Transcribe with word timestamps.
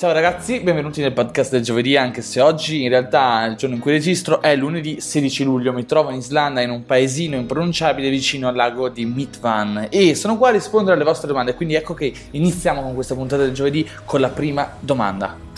Ciao 0.00 0.12
ragazzi, 0.12 0.60
benvenuti 0.60 1.02
nel 1.02 1.12
podcast 1.12 1.50
del 1.50 1.60
giovedì, 1.60 1.94
anche 1.94 2.22
se 2.22 2.40
oggi 2.40 2.84
in 2.84 2.88
realtà 2.88 3.44
il 3.44 3.56
giorno 3.56 3.74
in 3.74 3.82
cui 3.82 3.90
registro 3.90 4.40
è 4.40 4.56
lunedì 4.56 4.98
16 4.98 5.44
luglio, 5.44 5.74
mi 5.74 5.84
trovo 5.84 6.08
in 6.08 6.16
Islanda 6.16 6.62
in 6.62 6.70
un 6.70 6.86
paesino 6.86 7.36
impronunciabile 7.36 8.08
vicino 8.08 8.48
al 8.48 8.54
lago 8.54 8.88
di 8.88 9.04
Mitvan 9.04 9.88
e 9.90 10.14
sono 10.14 10.38
qua 10.38 10.48
a 10.48 10.52
rispondere 10.52 10.96
alle 10.96 11.04
vostre 11.04 11.28
domande, 11.28 11.54
quindi 11.54 11.74
ecco 11.74 11.92
che 11.92 12.14
iniziamo 12.30 12.80
con 12.80 12.94
questa 12.94 13.14
puntata 13.14 13.42
del 13.42 13.52
giovedì 13.52 13.86
con 14.06 14.22
la 14.22 14.30
prima 14.30 14.72
domanda. 14.80 15.49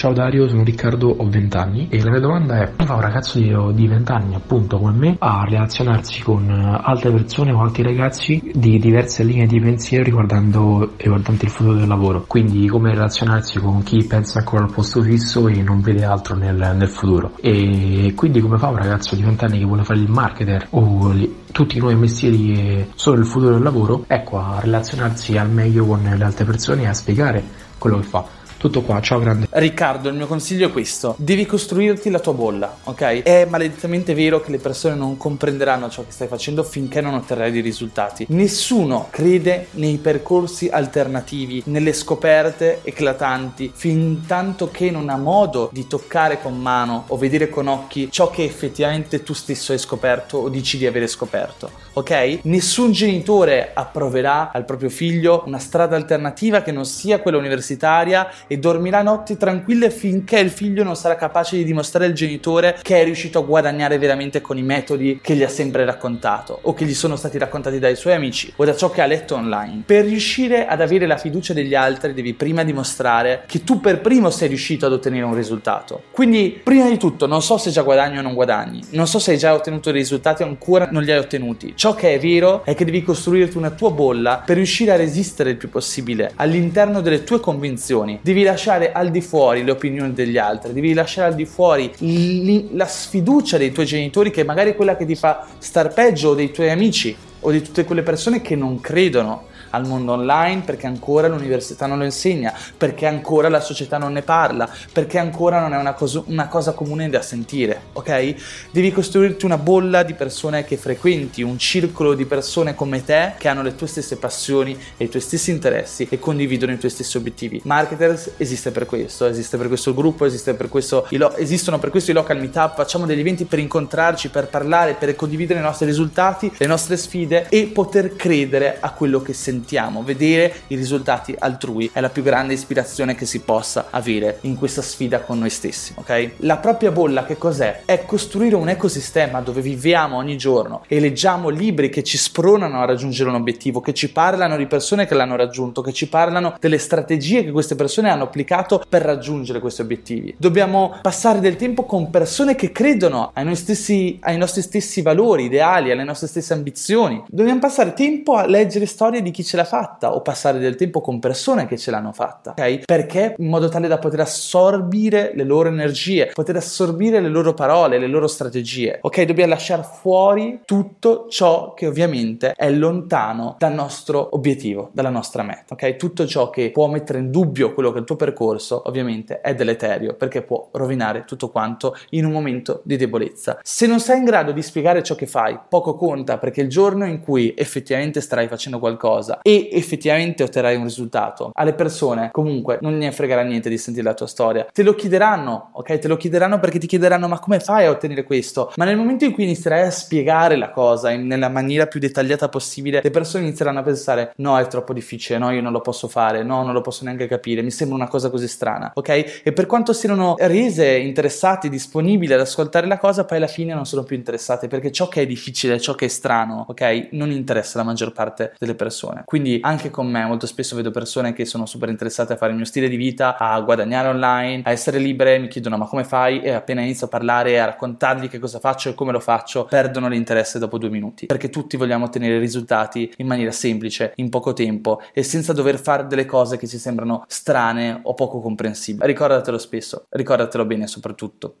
Ciao 0.00 0.14
Dario, 0.14 0.48
sono 0.48 0.64
Riccardo, 0.64 1.10
ho 1.10 1.28
20 1.28 1.56
anni 1.58 1.88
e 1.90 2.02
la 2.02 2.08
mia 2.08 2.20
domanda 2.20 2.62
è 2.62 2.70
come 2.74 2.86
fa 2.86 2.94
un 2.94 3.02
ragazzo 3.02 3.38
di 3.38 3.86
20 3.86 4.12
anni 4.12 4.34
appunto 4.34 4.78
come 4.78 4.96
me 4.96 5.16
a 5.18 5.44
relazionarsi 5.46 6.22
con 6.22 6.48
eh, 6.48 6.80
altre 6.82 7.10
persone 7.10 7.52
o 7.52 7.60
altri 7.60 7.82
ragazzi 7.82 8.50
di 8.54 8.78
diverse 8.78 9.24
linee 9.24 9.44
di 9.44 9.60
pensiero 9.60 10.02
riguardando, 10.02 10.94
riguardante 10.96 11.44
il 11.44 11.50
futuro 11.50 11.76
del 11.76 11.86
lavoro? 11.86 12.24
Quindi 12.26 12.66
come 12.66 12.94
relazionarsi 12.94 13.58
con 13.58 13.82
chi 13.82 14.02
pensa 14.06 14.38
ancora 14.38 14.64
al 14.64 14.72
posto 14.72 15.02
fisso 15.02 15.46
e 15.48 15.60
non 15.60 15.82
vede 15.82 16.02
altro 16.02 16.34
nel, 16.34 16.56
nel 16.56 16.88
futuro? 16.88 17.32
E 17.38 18.14
quindi 18.16 18.40
come 18.40 18.56
fa 18.56 18.68
un 18.68 18.76
ragazzo 18.76 19.14
di 19.14 19.22
20 19.22 19.44
anni 19.44 19.58
che 19.58 19.66
vuole 19.66 19.84
fare 19.84 19.98
il 20.00 20.08
marketer 20.08 20.66
o 20.70 21.10
li, 21.10 21.42
tutti 21.52 21.76
i 21.76 21.78
nuovi 21.78 21.96
mestieri 21.96 22.52
e 22.54 22.88
solo 22.94 23.18
il 23.18 23.26
futuro 23.26 23.52
del 23.52 23.62
lavoro 23.62 24.04
ecco 24.06 24.38
a 24.38 24.60
relazionarsi 24.60 25.36
al 25.36 25.50
meglio 25.50 25.84
con 25.84 26.00
le 26.02 26.24
altre 26.24 26.46
persone 26.46 26.84
e 26.84 26.86
a 26.86 26.94
spiegare 26.94 27.68
quello 27.76 27.98
che 27.98 28.04
fa 28.04 28.38
tutto 28.60 28.82
qua, 28.82 29.00
ciao 29.00 29.18
grande. 29.18 29.46
Riccardo, 29.48 30.10
il 30.10 30.16
mio 30.16 30.26
consiglio 30.26 30.68
è 30.68 30.70
questo: 30.70 31.14
devi 31.16 31.46
costruirti 31.46 32.10
la 32.10 32.18
tua 32.18 32.34
bolla, 32.34 32.76
ok? 32.84 33.22
È 33.22 33.46
maledettamente 33.48 34.12
vero 34.12 34.42
che 34.42 34.50
le 34.50 34.58
persone 34.58 34.94
non 34.94 35.16
comprenderanno 35.16 35.88
ciò 35.88 36.04
che 36.04 36.12
stai 36.12 36.28
facendo 36.28 36.62
finché 36.62 37.00
non 37.00 37.14
otterrai 37.14 37.50
dei 37.50 37.62
risultati. 37.62 38.26
Nessuno 38.28 39.06
crede 39.08 39.68
nei 39.72 39.96
percorsi 39.96 40.68
alternativi, 40.68 41.62
nelle 41.66 41.94
scoperte 41.94 42.80
eclatanti, 42.82 43.72
fin 43.74 44.26
tanto 44.26 44.70
che 44.70 44.90
non 44.90 45.08
ha 45.08 45.16
modo 45.16 45.70
di 45.72 45.86
toccare 45.86 46.42
con 46.42 46.60
mano 46.60 47.04
o 47.06 47.16
vedere 47.16 47.48
con 47.48 47.66
occhi 47.66 48.10
ciò 48.10 48.28
che 48.28 48.44
effettivamente 48.44 49.22
tu 49.22 49.32
stesso 49.32 49.72
hai 49.72 49.78
scoperto 49.78 50.36
o 50.36 50.50
dici 50.50 50.76
di 50.76 50.86
avere 50.86 51.06
scoperto, 51.06 51.70
ok? 51.94 52.40
Nessun 52.42 52.92
genitore 52.92 53.70
approverà 53.72 54.50
al 54.52 54.66
proprio 54.66 54.90
figlio 54.90 55.44
una 55.46 55.58
strada 55.58 55.96
alternativa 55.96 56.60
che 56.60 56.72
non 56.72 56.84
sia 56.84 57.20
quella 57.20 57.38
universitaria 57.38 58.30
e 58.50 58.58
dormirà 58.58 59.00
notti 59.00 59.36
tranquille 59.36 59.90
finché 59.90 60.40
il 60.40 60.50
figlio 60.50 60.82
non 60.82 60.96
sarà 60.96 61.14
capace 61.14 61.56
di 61.56 61.62
dimostrare 61.62 62.06
al 62.06 62.14
genitore 62.14 62.76
che 62.82 63.00
è 63.00 63.04
riuscito 63.04 63.38
a 63.38 63.42
guadagnare 63.42 63.96
veramente 63.96 64.40
con 64.40 64.58
i 64.58 64.62
metodi 64.64 65.20
che 65.22 65.36
gli 65.36 65.44
ha 65.44 65.48
sempre 65.48 65.84
raccontato 65.84 66.58
o 66.62 66.74
che 66.74 66.84
gli 66.84 66.94
sono 66.94 67.14
stati 67.14 67.38
raccontati 67.38 67.78
dai 67.78 67.94
suoi 67.94 68.14
amici 68.14 68.52
o 68.56 68.64
da 68.64 68.74
ciò 68.74 68.90
che 68.90 69.02
ha 69.02 69.06
letto 69.06 69.36
online. 69.36 69.84
Per 69.86 70.04
riuscire 70.04 70.66
ad 70.66 70.80
avere 70.80 71.06
la 71.06 71.16
fiducia 71.16 71.52
degli 71.52 71.76
altri 71.76 72.12
devi 72.12 72.34
prima 72.34 72.64
dimostrare 72.64 73.44
che 73.46 73.62
tu 73.62 73.78
per 73.78 74.00
primo 74.00 74.30
sei 74.30 74.48
riuscito 74.48 74.86
ad 74.86 74.94
ottenere 74.94 75.24
un 75.24 75.34
risultato. 75.36 76.02
Quindi, 76.10 76.60
prima 76.60 76.88
di 76.88 76.96
tutto, 76.96 77.26
non 77.26 77.42
so 77.42 77.56
se 77.56 77.70
già 77.70 77.82
guadagni 77.82 78.18
o 78.18 78.22
non 78.22 78.34
guadagni, 78.34 78.82
non 78.90 79.06
so 79.06 79.20
se 79.20 79.30
hai 79.30 79.38
già 79.38 79.54
ottenuto 79.54 79.92
dei 79.92 80.00
risultati 80.00 80.42
o 80.42 80.46
ancora 80.46 80.88
non 80.90 81.04
li 81.04 81.12
hai 81.12 81.18
ottenuti. 81.18 81.74
Ciò 81.76 81.94
che 81.94 82.14
è 82.14 82.18
vero 82.18 82.64
è 82.64 82.74
che 82.74 82.84
devi 82.84 83.04
costruirti 83.04 83.56
una 83.56 83.70
tua 83.70 83.92
bolla 83.92 84.42
per 84.44 84.56
riuscire 84.56 84.90
a 84.90 84.96
resistere 84.96 85.50
il 85.50 85.56
più 85.56 85.68
possibile 85.70 86.32
all'interno 86.34 87.00
delle 87.00 87.22
tue 87.22 87.38
convinzioni. 87.38 88.18
Devi 88.22 88.39
devi 88.40 88.44
lasciare 88.44 88.92
al 88.92 89.10
di 89.10 89.20
fuori 89.20 89.64
le 89.64 89.70
opinioni 89.70 90.12
degli 90.12 90.38
altri, 90.38 90.72
devi 90.72 90.94
lasciare 90.94 91.28
al 91.28 91.34
di 91.34 91.44
fuori 91.44 91.90
l- 91.98 92.76
la 92.76 92.86
sfiducia 92.86 93.58
dei 93.58 93.72
tuoi 93.72 93.86
genitori, 93.86 94.30
che 94.30 94.44
magari 94.44 94.70
è 94.70 94.76
quella 94.76 94.96
che 94.96 95.04
ti 95.04 95.14
fa 95.14 95.46
star 95.58 95.92
peggio, 95.92 96.30
o 96.30 96.34
dei 96.34 96.50
tuoi 96.50 96.70
amici, 96.70 97.14
o 97.40 97.50
di 97.50 97.62
tutte 97.62 97.84
quelle 97.84 98.02
persone 98.02 98.40
che 98.40 98.56
non 98.56 98.80
credono 98.80 99.48
al 99.70 99.86
mondo 99.86 100.12
online 100.12 100.62
perché 100.62 100.86
ancora 100.86 101.28
l'università 101.28 101.86
non 101.86 101.98
lo 101.98 102.04
insegna, 102.04 102.52
perché 102.76 103.06
ancora 103.06 103.48
la 103.48 103.60
società 103.60 103.98
non 103.98 104.12
ne 104.12 104.22
parla, 104.22 104.68
perché 104.92 105.18
ancora 105.18 105.60
non 105.60 105.74
è 105.74 105.78
una 105.78 105.94
cosa, 105.94 106.22
una 106.26 106.48
cosa 106.48 106.72
comune 106.72 107.08
da 107.08 107.22
sentire, 107.22 107.80
ok? 107.92 108.34
Devi 108.70 108.92
costruirti 108.92 109.44
una 109.44 109.58
bolla 109.58 110.02
di 110.02 110.14
persone 110.14 110.64
che 110.64 110.76
frequenti, 110.76 111.42
un 111.42 111.58
circolo 111.58 112.14
di 112.14 112.24
persone 112.24 112.74
come 112.74 113.04
te 113.04 113.34
che 113.38 113.48
hanno 113.48 113.62
le 113.62 113.74
tue 113.74 113.86
stesse 113.86 114.16
passioni 114.16 114.76
e 114.96 115.04
i 115.04 115.08
tuoi 115.08 115.22
stessi 115.22 115.50
interessi 115.50 116.06
e 116.10 116.18
condividono 116.18 116.72
i 116.72 116.78
tuoi 116.78 116.90
stessi 116.90 117.16
obiettivi. 117.16 117.60
Marketers 117.64 118.32
esiste 118.36 118.70
per 118.70 118.86
questo, 118.86 119.26
esiste 119.26 119.56
per 119.56 119.68
questo 119.68 119.94
gruppo, 119.94 120.24
esiste 120.24 120.54
per 120.54 120.68
questo, 120.68 121.06
lo, 121.10 121.34
esistono 121.36 121.78
per 121.78 121.90
questo 121.90 122.10
i 122.10 122.14
local 122.14 122.38
meetup, 122.38 122.74
facciamo 122.74 123.06
degli 123.06 123.20
eventi 123.20 123.44
per 123.44 123.58
incontrarci, 123.58 124.30
per 124.30 124.48
parlare, 124.48 124.94
per 124.94 125.14
condividere 125.16 125.60
i 125.60 125.62
nostri 125.62 125.86
risultati, 125.86 126.50
le 126.56 126.66
nostre 126.66 126.96
sfide 126.96 127.46
e 127.48 127.66
poter 127.66 128.16
credere 128.16 128.78
a 128.80 128.92
quello 128.92 129.22
che 129.22 129.32
sentiamo 129.32 129.59
sentiamo, 129.60 130.02
vedere 130.02 130.62
i 130.68 130.74
risultati 130.74 131.34
altrui 131.38 131.90
è 131.92 132.00
la 132.00 132.08
più 132.08 132.22
grande 132.22 132.54
ispirazione 132.54 133.14
che 133.14 133.26
si 133.26 133.40
possa 133.40 133.88
avere 133.90 134.38
in 134.42 134.56
questa 134.56 134.80
sfida 134.80 135.20
con 135.20 135.38
noi 135.38 135.50
stessi, 135.50 135.92
ok? 135.96 136.30
La 136.38 136.56
propria 136.56 136.90
bolla 136.90 137.24
che 137.26 137.36
cos'è? 137.36 137.82
È 137.84 138.06
costruire 138.06 138.56
un 138.56 138.70
ecosistema 138.70 139.40
dove 139.40 139.60
viviamo 139.60 140.16
ogni 140.16 140.38
giorno 140.38 140.82
e 140.88 140.98
leggiamo 140.98 141.50
libri 141.50 141.90
che 141.90 142.02
ci 142.02 142.16
spronano 142.16 142.80
a 142.80 142.86
raggiungere 142.86 143.28
un 143.28 143.34
obiettivo, 143.34 143.80
che 143.80 143.92
ci 143.92 144.10
parlano 144.10 144.56
di 144.56 144.66
persone 144.66 145.06
che 145.06 145.14
l'hanno 145.14 145.36
raggiunto, 145.36 145.82
che 145.82 145.92
ci 145.92 146.08
parlano 146.08 146.56
delle 146.58 146.78
strategie 146.78 147.44
che 147.44 147.50
queste 147.50 147.74
persone 147.74 148.08
hanno 148.08 148.24
applicato 148.24 148.82
per 148.88 149.02
raggiungere 149.02 149.60
questi 149.60 149.82
obiettivi. 149.82 150.34
Dobbiamo 150.38 150.96
passare 151.02 151.40
del 151.40 151.56
tempo 151.56 151.84
con 151.84 152.08
persone 152.08 152.54
che 152.54 152.72
credono 152.72 153.30
ai, 153.34 153.54
stessi, 153.56 154.16
ai 154.22 154.38
nostri 154.38 154.62
stessi 154.62 155.02
valori, 155.02 155.44
ideali, 155.44 155.90
alle 155.90 156.04
nostre 156.04 156.28
stesse 156.28 156.54
ambizioni. 156.54 157.22
Dobbiamo 157.28 157.60
passare 157.60 157.92
tempo 157.92 158.36
a 158.36 158.46
leggere 158.46 158.86
storie 158.86 159.20
di 159.20 159.30
chi 159.30 159.42
ce 159.50 159.56
l'ha 159.56 159.64
fatta 159.64 160.14
o 160.14 160.22
passare 160.22 160.60
del 160.60 160.76
tempo 160.76 161.00
con 161.00 161.18
persone 161.18 161.66
che 161.66 161.76
ce 161.76 161.90
l'hanno 161.90 162.12
fatta, 162.12 162.50
ok? 162.50 162.84
Perché 162.84 163.34
in 163.36 163.48
modo 163.48 163.68
tale 163.68 163.88
da 163.88 163.98
poter 163.98 164.20
assorbire 164.20 165.32
le 165.34 165.42
loro 165.42 165.68
energie, 165.68 166.30
poter 166.32 166.56
assorbire 166.56 167.18
le 167.20 167.28
loro 167.28 167.52
parole, 167.52 167.98
le 167.98 168.06
loro 168.06 168.28
strategie, 168.28 168.98
ok? 169.02 169.22
Dobbiamo 169.22 169.50
lasciare 169.50 169.82
fuori 169.82 170.60
tutto 170.64 171.26
ciò 171.28 171.74
che 171.74 171.88
ovviamente 171.88 172.52
è 172.52 172.70
lontano 172.70 173.56
dal 173.58 173.74
nostro 173.74 174.36
obiettivo, 174.36 174.90
dalla 174.92 175.10
nostra 175.10 175.42
meta, 175.42 175.74
ok? 175.74 175.96
Tutto 175.96 176.26
ciò 176.26 176.48
che 176.48 176.70
può 176.70 176.86
mettere 176.86 177.18
in 177.18 177.32
dubbio 177.32 177.74
quello 177.74 177.90
che 177.90 177.96
è 177.96 178.00
il 178.00 178.06
tuo 178.06 178.14
percorso, 178.16 178.82
ovviamente 178.86 179.40
è 179.40 179.56
deleterio 179.56 180.14
perché 180.14 180.42
può 180.42 180.68
rovinare 180.72 181.24
tutto 181.24 181.50
quanto 181.50 181.96
in 182.10 182.24
un 182.24 182.30
momento 182.30 182.82
di 182.84 182.96
debolezza. 182.96 183.58
Se 183.62 183.88
non 183.88 183.98
sei 183.98 184.18
in 184.18 184.24
grado 184.24 184.52
di 184.52 184.62
spiegare 184.62 185.02
ciò 185.02 185.16
che 185.16 185.26
fai, 185.26 185.58
poco 185.68 185.96
conta 185.96 186.38
perché 186.38 186.60
il 186.60 186.68
giorno 186.68 187.04
in 187.04 187.18
cui 187.18 187.52
effettivamente 187.56 188.20
starai 188.20 188.46
facendo 188.46 188.78
qualcosa 188.78 189.39
e 189.42 189.68
effettivamente 189.72 190.42
otterrai 190.42 190.76
un 190.76 190.84
risultato. 190.84 191.50
Alle 191.54 191.74
persone 191.74 192.30
comunque 192.32 192.78
non 192.80 192.96
ne 192.96 193.12
fregherà 193.12 193.42
niente 193.42 193.68
di 193.68 193.78
sentire 193.78 194.06
la 194.06 194.14
tua 194.14 194.26
storia. 194.26 194.66
Te 194.72 194.82
lo 194.82 194.94
chiederanno, 194.94 195.70
ok? 195.72 195.98
Te 195.98 196.08
lo 196.08 196.16
chiederanno 196.16 196.58
perché 196.58 196.78
ti 196.78 196.86
chiederanno 196.86 197.28
ma 197.28 197.38
come 197.38 197.60
fai 197.60 197.86
a 197.86 197.90
ottenere 197.90 198.24
questo? 198.24 198.72
Ma 198.76 198.84
nel 198.84 198.96
momento 198.96 199.24
in 199.24 199.32
cui 199.32 199.44
inizierai 199.44 199.86
a 199.86 199.90
spiegare 199.90 200.56
la 200.56 200.70
cosa 200.70 201.10
in, 201.10 201.26
nella 201.26 201.48
maniera 201.48 201.86
più 201.86 202.00
dettagliata 202.00 202.48
possibile, 202.48 203.00
le 203.02 203.10
persone 203.10 203.44
inizieranno 203.44 203.80
a 203.80 203.82
pensare 203.82 204.32
no 204.36 204.58
è 204.58 204.66
troppo 204.66 204.92
difficile, 204.92 205.38
no 205.38 205.50
io 205.50 205.62
non 205.62 205.72
lo 205.72 205.80
posso 205.80 206.08
fare, 206.08 206.42
no 206.42 206.62
non 206.62 206.72
lo 206.72 206.80
posso 206.80 207.04
neanche 207.04 207.26
capire, 207.26 207.62
mi 207.62 207.70
sembra 207.70 207.96
una 207.96 208.08
cosa 208.08 208.30
così 208.30 208.48
strana, 208.48 208.92
ok? 208.94 209.42
E 209.44 209.52
per 209.52 209.66
quanto 209.66 209.92
siano 209.92 210.34
rese, 210.38 210.96
interessati, 210.96 211.68
disponibili 211.68 212.32
ad 212.32 212.40
ascoltare 212.40 212.86
la 212.86 212.98
cosa, 212.98 213.24
poi 213.24 213.38
alla 213.38 213.46
fine 213.46 213.74
non 213.74 213.86
sono 213.86 214.02
più 214.02 214.16
interessati 214.16 214.68
perché 214.68 214.90
ciò 214.90 215.08
che 215.08 215.22
è 215.22 215.26
difficile, 215.26 215.80
ciò 215.80 215.94
che 215.94 216.06
è 216.06 216.08
strano, 216.08 216.66
ok? 216.68 217.08
Non 217.12 217.30
interessa 217.30 217.78
la 217.78 217.84
maggior 217.84 218.12
parte 218.12 218.54
delle 218.58 218.74
persone. 218.74 219.22
Quindi 219.30 219.60
anche 219.62 219.90
con 219.90 220.08
me 220.08 220.26
molto 220.26 220.48
spesso 220.48 220.74
vedo 220.74 220.90
persone 220.90 221.32
che 221.32 221.44
sono 221.44 221.64
super 221.64 221.88
interessate 221.88 222.32
a 222.32 222.36
fare 222.36 222.50
il 222.50 222.56
mio 222.56 222.66
stile 222.66 222.88
di 222.88 222.96
vita, 222.96 223.38
a 223.38 223.60
guadagnare 223.60 224.08
online, 224.08 224.62
a 224.64 224.72
essere 224.72 224.98
libere, 224.98 225.38
mi 225.38 225.46
chiedono 225.46 225.76
ma 225.76 225.86
come 225.86 226.02
fai? 226.02 226.40
E 226.40 226.50
appena 226.50 226.80
inizio 226.80 227.06
a 227.06 227.08
parlare, 227.10 227.60
a 227.60 227.66
raccontargli 227.66 228.28
che 228.28 228.40
cosa 228.40 228.58
faccio 228.58 228.88
e 228.88 228.94
come 228.94 229.12
lo 229.12 229.20
faccio, 229.20 229.66
perdono 229.66 230.08
l'interesse 230.08 230.58
dopo 230.58 230.78
due 230.78 230.90
minuti. 230.90 231.26
Perché 231.26 231.48
tutti 231.48 231.76
vogliamo 231.76 232.06
ottenere 232.06 232.40
risultati 232.40 233.08
in 233.18 233.28
maniera 233.28 233.52
semplice, 233.52 234.14
in 234.16 234.30
poco 234.30 234.52
tempo 234.52 235.00
e 235.12 235.22
senza 235.22 235.52
dover 235.52 235.78
fare 235.78 236.08
delle 236.08 236.24
cose 236.24 236.56
che 236.56 236.66
ci 236.66 236.78
sembrano 236.78 237.22
strane 237.28 238.00
o 238.02 238.14
poco 238.14 238.40
comprensibili. 238.40 239.06
Ricordatelo 239.06 239.58
spesso, 239.58 240.06
ricordatelo 240.08 240.64
bene 240.64 240.88
soprattutto. 240.88 241.58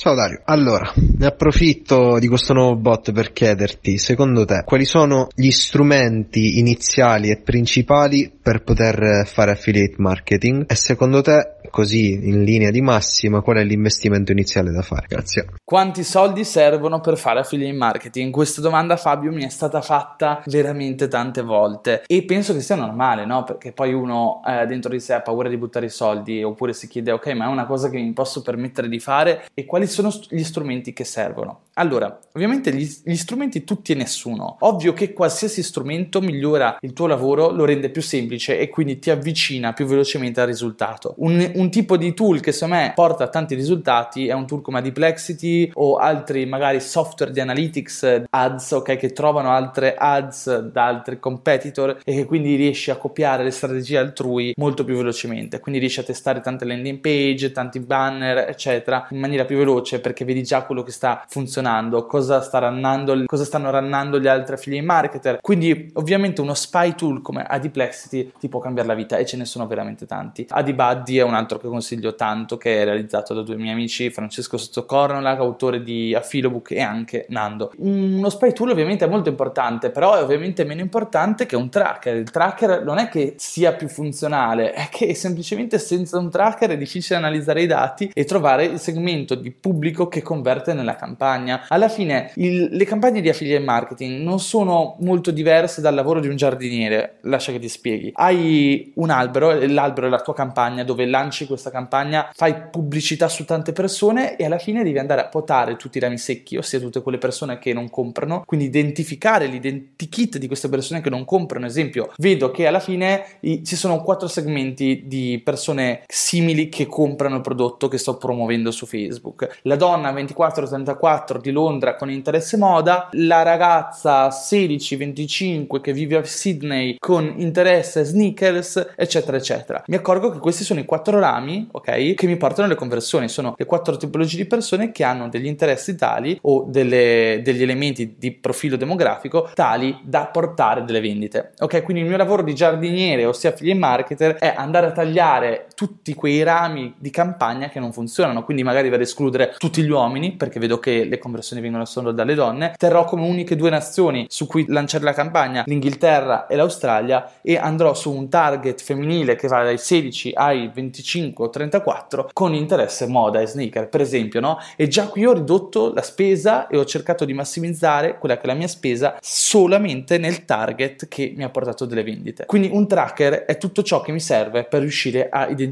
Ciao 0.00 0.14
Dario, 0.14 0.40
allora 0.46 0.90
ne 0.96 1.26
approfitto 1.26 2.18
di 2.18 2.26
questo 2.26 2.54
nuovo 2.54 2.74
bot 2.74 3.12
per 3.12 3.34
chiederti, 3.34 3.98
secondo 3.98 4.46
te, 4.46 4.62
quali 4.64 4.86
sono 4.86 5.28
gli 5.34 5.50
strumenti 5.50 6.58
iniziali 6.58 7.28
e 7.28 7.36
principali 7.36 8.32
per 8.42 8.62
poter 8.62 9.26
fare 9.26 9.50
affiliate 9.50 9.96
marketing? 9.98 10.64
E 10.66 10.74
secondo 10.74 11.20
te 11.20 11.59
così 11.70 12.12
in 12.12 12.42
linea 12.44 12.70
di 12.70 12.80
massima 12.80 13.40
qual 13.40 13.58
è 13.58 13.64
l'investimento 13.64 14.32
iniziale 14.32 14.70
da 14.70 14.82
fare? 14.82 15.06
Grazie. 15.08 15.46
Quanti 15.64 16.04
soldi 16.04 16.44
servono 16.44 17.00
per 17.00 17.16
fare 17.16 17.40
affiliate 17.40 17.76
marketing? 17.76 18.32
Questa 18.32 18.60
domanda 18.60 18.96
Fabio 18.96 19.32
mi 19.32 19.44
è 19.44 19.48
stata 19.48 19.80
fatta 19.80 20.42
veramente 20.46 21.08
tante 21.08 21.42
volte 21.42 22.02
e 22.06 22.24
penso 22.24 22.52
che 22.52 22.60
sia 22.60 22.76
normale, 22.76 23.24
no? 23.24 23.44
Perché 23.44 23.72
poi 23.72 23.92
uno 23.92 24.42
eh, 24.46 24.66
dentro 24.66 24.90
di 24.90 25.00
sé 25.00 25.14
ha 25.14 25.20
paura 25.20 25.48
di 25.48 25.56
buttare 25.56 25.86
i 25.86 25.90
soldi 25.90 26.42
oppure 26.42 26.72
si 26.72 26.88
chiede 26.88 27.12
ok 27.12 27.28
ma 27.28 27.46
è 27.46 27.48
una 27.48 27.66
cosa 27.66 27.88
che 27.88 27.98
mi 27.98 28.12
posso 28.12 28.42
permettere 28.42 28.88
di 28.88 28.98
fare 28.98 29.44
e 29.54 29.64
quali 29.64 29.86
sono 29.86 30.12
gli 30.28 30.42
strumenti 30.42 30.92
che 30.92 31.04
servono? 31.04 31.60
Allora, 31.74 32.18
ovviamente 32.34 32.74
gli, 32.74 32.86
gli, 33.04 33.14
strumenti 33.14 33.64
tutti 33.64 33.92
e 33.92 33.94
nessuno. 33.94 34.56
Ovvio 34.60 34.92
che 34.92 35.14
qualsiasi 35.14 35.62
strumento 35.62 36.20
migliora 36.20 36.76
il 36.80 36.92
tuo 36.92 37.06
lavoro, 37.06 37.50
lo 37.50 37.64
rende 37.64 37.90
più 37.90 38.02
semplice 38.02 38.58
e 38.58 38.68
quindi 38.68 38.98
ti 38.98 39.08
avvicina 39.10 39.72
più 39.72 39.86
velocemente 39.86 40.40
al 40.42 40.46
risultato. 40.46 41.14
Un, 41.18 41.50
un 41.60 41.70
tipo 41.70 41.96
di 41.96 42.14
tool 42.14 42.40
che 42.40 42.52
secondo 42.52 42.76
me 42.76 42.92
porta 42.94 43.28
tanti 43.28 43.54
risultati 43.54 44.26
è 44.26 44.32
un 44.32 44.46
tool 44.46 44.62
come 44.62 44.78
Adplexity 44.78 45.70
o 45.74 45.96
altri 45.96 46.46
magari 46.46 46.80
software 46.80 47.32
di 47.32 47.40
analytics, 47.40 48.22
ads, 48.28 48.70
ok, 48.72 48.96
che 48.96 49.12
trovano 49.12 49.50
altre 49.50 49.94
ads 49.94 50.58
da 50.58 50.86
altri 50.86 51.20
competitor 51.20 52.00
e 52.04 52.14
che 52.14 52.24
quindi 52.24 52.54
riesci 52.54 52.90
a 52.90 52.96
copiare 52.96 53.44
le 53.44 53.50
strategie 53.50 53.98
altrui 53.98 54.54
molto 54.56 54.84
più 54.84 54.96
velocemente. 54.96 55.60
Quindi 55.60 55.80
riesci 55.80 56.00
a 56.00 56.04
testare 56.04 56.40
tante 56.40 56.64
landing 56.64 56.98
page, 56.98 57.52
tanti 57.52 57.78
banner, 57.80 58.48
eccetera, 58.48 59.06
in 59.10 59.18
maniera 59.18 59.44
più 59.44 59.58
veloce 59.58 60.00
perché 60.00 60.24
vedi 60.24 60.42
già 60.42 60.62
quello 60.62 60.82
che 60.82 60.92
sta 60.92 61.24
funzionando 61.28 62.06
cosa, 62.06 62.40
sta 62.40 62.58
runnando, 62.58 63.24
cosa 63.26 63.44
stanno 63.44 63.70
runnando 63.70 64.18
gli 64.18 64.26
altri 64.26 64.54
affiliate 64.54 64.86
marketer. 64.86 65.38
Quindi 65.40 65.90
ovviamente 65.94 66.40
uno 66.40 66.54
spy 66.54 66.94
tool 66.94 67.20
come 67.20 67.44
Adiplexity 67.46 68.32
ti 68.38 68.48
può 68.48 68.60
cambiare 68.60 68.88
la 68.88 68.94
vita 68.94 69.18
e 69.18 69.26
ce 69.26 69.36
ne 69.36 69.44
sono 69.44 69.66
veramente 69.66 70.06
tanti. 70.06 70.46
Adibuddy 70.48 71.16
è 71.16 71.22
un 71.22 71.34
altro 71.34 71.49
che 71.58 71.68
consiglio 71.68 72.14
tanto 72.14 72.56
che 72.56 72.80
è 72.80 72.84
realizzato 72.84 73.34
da 73.34 73.42
due 73.42 73.56
miei 73.56 73.72
amici, 73.72 74.10
Francesco 74.10 74.56
Sottocornola, 74.56 75.36
autore 75.36 75.82
di 75.82 76.14
Affilobook 76.14 76.72
e 76.72 76.80
anche 76.80 77.26
Nando. 77.28 77.72
Uno 77.78 78.28
spy 78.28 78.52
tool 78.52 78.70
ovviamente 78.70 79.04
è 79.04 79.08
molto 79.08 79.28
importante, 79.28 79.90
però 79.90 80.16
è 80.16 80.22
ovviamente 80.22 80.64
meno 80.64 80.80
importante 80.80 81.46
che 81.46 81.56
un 81.56 81.68
tracker. 81.70 82.16
Il 82.16 82.30
tracker 82.30 82.84
non 82.84 82.98
è 82.98 83.08
che 83.08 83.34
sia 83.36 83.72
più 83.72 83.88
funzionale, 83.88 84.72
è 84.72 84.88
che 84.90 85.14
semplicemente 85.14 85.78
senza 85.78 86.18
un 86.18 86.30
tracker 86.30 86.70
è 86.70 86.76
difficile 86.76 87.18
analizzare 87.18 87.62
i 87.62 87.66
dati 87.66 88.10
e 88.12 88.24
trovare 88.24 88.64
il 88.64 88.78
segmento 88.78 89.34
di 89.34 89.50
pubblico 89.50 90.08
che 90.08 90.22
converte 90.22 90.72
nella 90.72 90.96
campagna 90.96 91.64
alla 91.68 91.88
fine 91.88 92.32
il, 92.36 92.68
le 92.70 92.84
campagne 92.84 93.20
di 93.20 93.28
affiliate 93.28 93.64
marketing 93.64 94.22
non 94.22 94.40
sono 94.40 94.96
molto 95.00 95.30
diverse 95.30 95.80
dal 95.80 95.94
lavoro 95.94 96.20
di 96.20 96.28
un 96.28 96.36
giardiniere, 96.36 97.18
lascia 97.22 97.52
che 97.52 97.58
ti 97.58 97.68
spieghi. 97.68 98.10
Hai 98.14 98.92
un 98.96 99.10
albero, 99.10 99.52
l'albero 99.66 100.06
è 100.06 100.10
la 100.10 100.20
tua 100.20 100.34
campagna 100.34 100.84
dove 100.84 101.06
lanci 101.06 101.39
questa 101.46 101.70
campagna, 101.70 102.30
fai 102.34 102.68
pubblicità 102.70 103.28
su 103.28 103.44
tante 103.44 103.72
persone 103.72 104.36
e 104.36 104.44
alla 104.44 104.58
fine 104.58 104.82
devi 104.82 104.98
andare 104.98 105.20
a 105.20 105.28
potare 105.28 105.76
tutti 105.76 105.98
i 105.98 106.00
rami 106.00 106.16
secchi, 106.16 106.56
ossia 106.56 106.78
tutte 106.78 107.02
quelle 107.02 107.18
persone 107.18 107.58
che 107.58 107.74
non 107.74 107.90
comprano, 107.90 108.42
quindi 108.46 108.66
identificare 108.66 109.46
l'identikit 109.46 110.38
di 110.38 110.46
queste 110.46 110.68
persone 110.68 111.02
che 111.02 111.10
non 111.10 111.24
comprano. 111.26 111.66
Esempio, 111.66 112.12
vedo 112.16 112.50
che 112.50 112.66
alla 112.66 112.80
fine 112.80 113.24
i, 113.40 113.62
ci 113.64 113.76
sono 113.76 114.02
quattro 114.02 114.28
segmenti 114.28 115.02
di 115.04 115.40
persone 115.44 116.02
simili 116.06 116.68
che 116.68 116.86
comprano 116.86 117.36
il 117.36 117.42
prodotto 117.42 117.88
che 117.88 117.98
sto 117.98 118.16
promuovendo 118.16 118.70
su 118.70 118.86
Facebook. 118.86 119.60
La 119.62 119.76
donna 119.76 120.10
24-34 120.12 121.40
di 121.40 121.50
di 121.50 121.52
Londra 121.52 121.96
con 121.96 122.10
interesse 122.10 122.56
moda, 122.56 123.08
la 123.12 123.42
ragazza 123.42 124.28
16-25 124.28 125.80
che 125.80 125.92
vive 125.92 126.16
a 126.16 126.24
Sydney 126.24 126.96
con 126.98 127.34
interesse 127.36 128.04
sneakers, 128.04 128.92
eccetera, 128.96 129.36
eccetera. 129.36 129.82
Mi 129.86 129.96
accorgo 129.96 130.30
che 130.30 130.38
questi 130.38 130.64
sono 130.64 130.80
i 130.80 130.84
quattro 130.84 131.18
rami, 131.18 131.29
ok, 131.70 132.14
che 132.14 132.26
mi 132.26 132.36
portano 132.36 132.66
alle 132.66 132.76
conversioni. 132.76 133.28
Sono 133.28 133.54
le 133.56 133.64
quattro 133.64 133.96
tipologie 133.96 134.36
di 134.36 134.46
persone 134.46 134.92
che 134.92 135.04
hanno 135.04 135.28
degli 135.28 135.46
interessi 135.46 135.96
tali 135.96 136.38
o 136.42 136.64
delle, 136.68 137.40
degli 137.42 137.62
elementi 137.62 138.16
di 138.18 138.32
profilo 138.32 138.76
demografico 138.76 139.50
tali 139.54 139.98
da 140.02 140.26
portare 140.26 140.84
delle 140.84 141.00
vendite. 141.00 141.52
Ok, 141.58 141.82
quindi 141.82 142.02
il 142.02 142.08
mio 142.08 142.16
lavoro 142.16 142.42
di 142.42 142.54
giardiniere, 142.54 143.24
ossia 143.24 143.50
affiliate 143.50 143.78
marketer, 143.78 144.34
è 144.36 144.54
andare 144.56 144.86
a 144.86 144.92
tagliare 144.92 145.66
tutti 145.80 146.12
quei 146.12 146.42
rami 146.42 146.92
di 146.98 147.08
campagna 147.08 147.70
che 147.70 147.80
non 147.80 147.90
funzionano. 147.90 148.44
Quindi 148.44 148.62
magari 148.62 148.90
vado 148.90 149.00
ad 149.00 149.08
escludere 149.08 149.54
tutti 149.56 149.82
gli 149.82 149.88
uomini 149.88 150.32
perché 150.32 150.60
vedo 150.60 150.78
che 150.78 151.04
le 151.04 151.16
conversioni 151.16 151.62
vengono 151.62 151.86
solo 151.86 152.12
dalle 152.12 152.34
donne. 152.34 152.74
Terrò 152.76 153.06
come 153.06 153.26
uniche 153.26 153.56
due 153.56 153.70
nazioni 153.70 154.26
su 154.28 154.46
cui 154.46 154.66
lanciare 154.68 155.04
la 155.04 155.14
campagna 155.14 155.62
l'Inghilterra 155.64 156.46
e 156.48 156.56
l'Australia 156.56 157.32
e 157.40 157.56
andrò 157.56 157.94
su 157.94 158.12
un 158.12 158.28
target 158.28 158.82
femminile 158.82 159.36
che 159.36 159.48
va 159.48 159.62
dai 159.62 159.78
16 159.78 160.32
ai 160.34 160.70
25 160.70 161.46
o 161.46 161.48
34 161.48 162.28
con 162.34 162.52
interesse 162.52 163.06
moda 163.06 163.40
e 163.40 163.46
sneaker, 163.46 163.88
per 163.88 164.02
esempio, 164.02 164.40
no? 164.40 164.58
E 164.76 164.86
già 164.86 165.08
qui 165.08 165.24
ho 165.24 165.32
ridotto 165.32 165.94
la 165.94 166.02
spesa 166.02 166.66
e 166.66 166.76
ho 166.76 166.84
cercato 166.84 167.24
di 167.24 167.32
massimizzare 167.32 168.18
quella 168.18 168.36
che 168.36 168.42
è 168.42 168.46
la 168.48 168.52
mia 168.52 168.68
spesa 168.68 169.16
solamente 169.22 170.18
nel 170.18 170.44
target 170.44 171.08
che 171.08 171.32
mi 171.34 171.42
ha 171.42 171.48
portato 171.48 171.86
delle 171.86 172.02
vendite. 172.02 172.44
Quindi 172.44 172.68
un 172.70 172.86
tracker 172.86 173.46
è 173.46 173.56
tutto 173.56 173.82
ciò 173.82 174.02
che 174.02 174.12
mi 174.12 174.20
serve 174.20 174.64
per 174.64 174.80
riuscire 174.80 175.30
a 175.30 175.48
identificare 175.48 175.68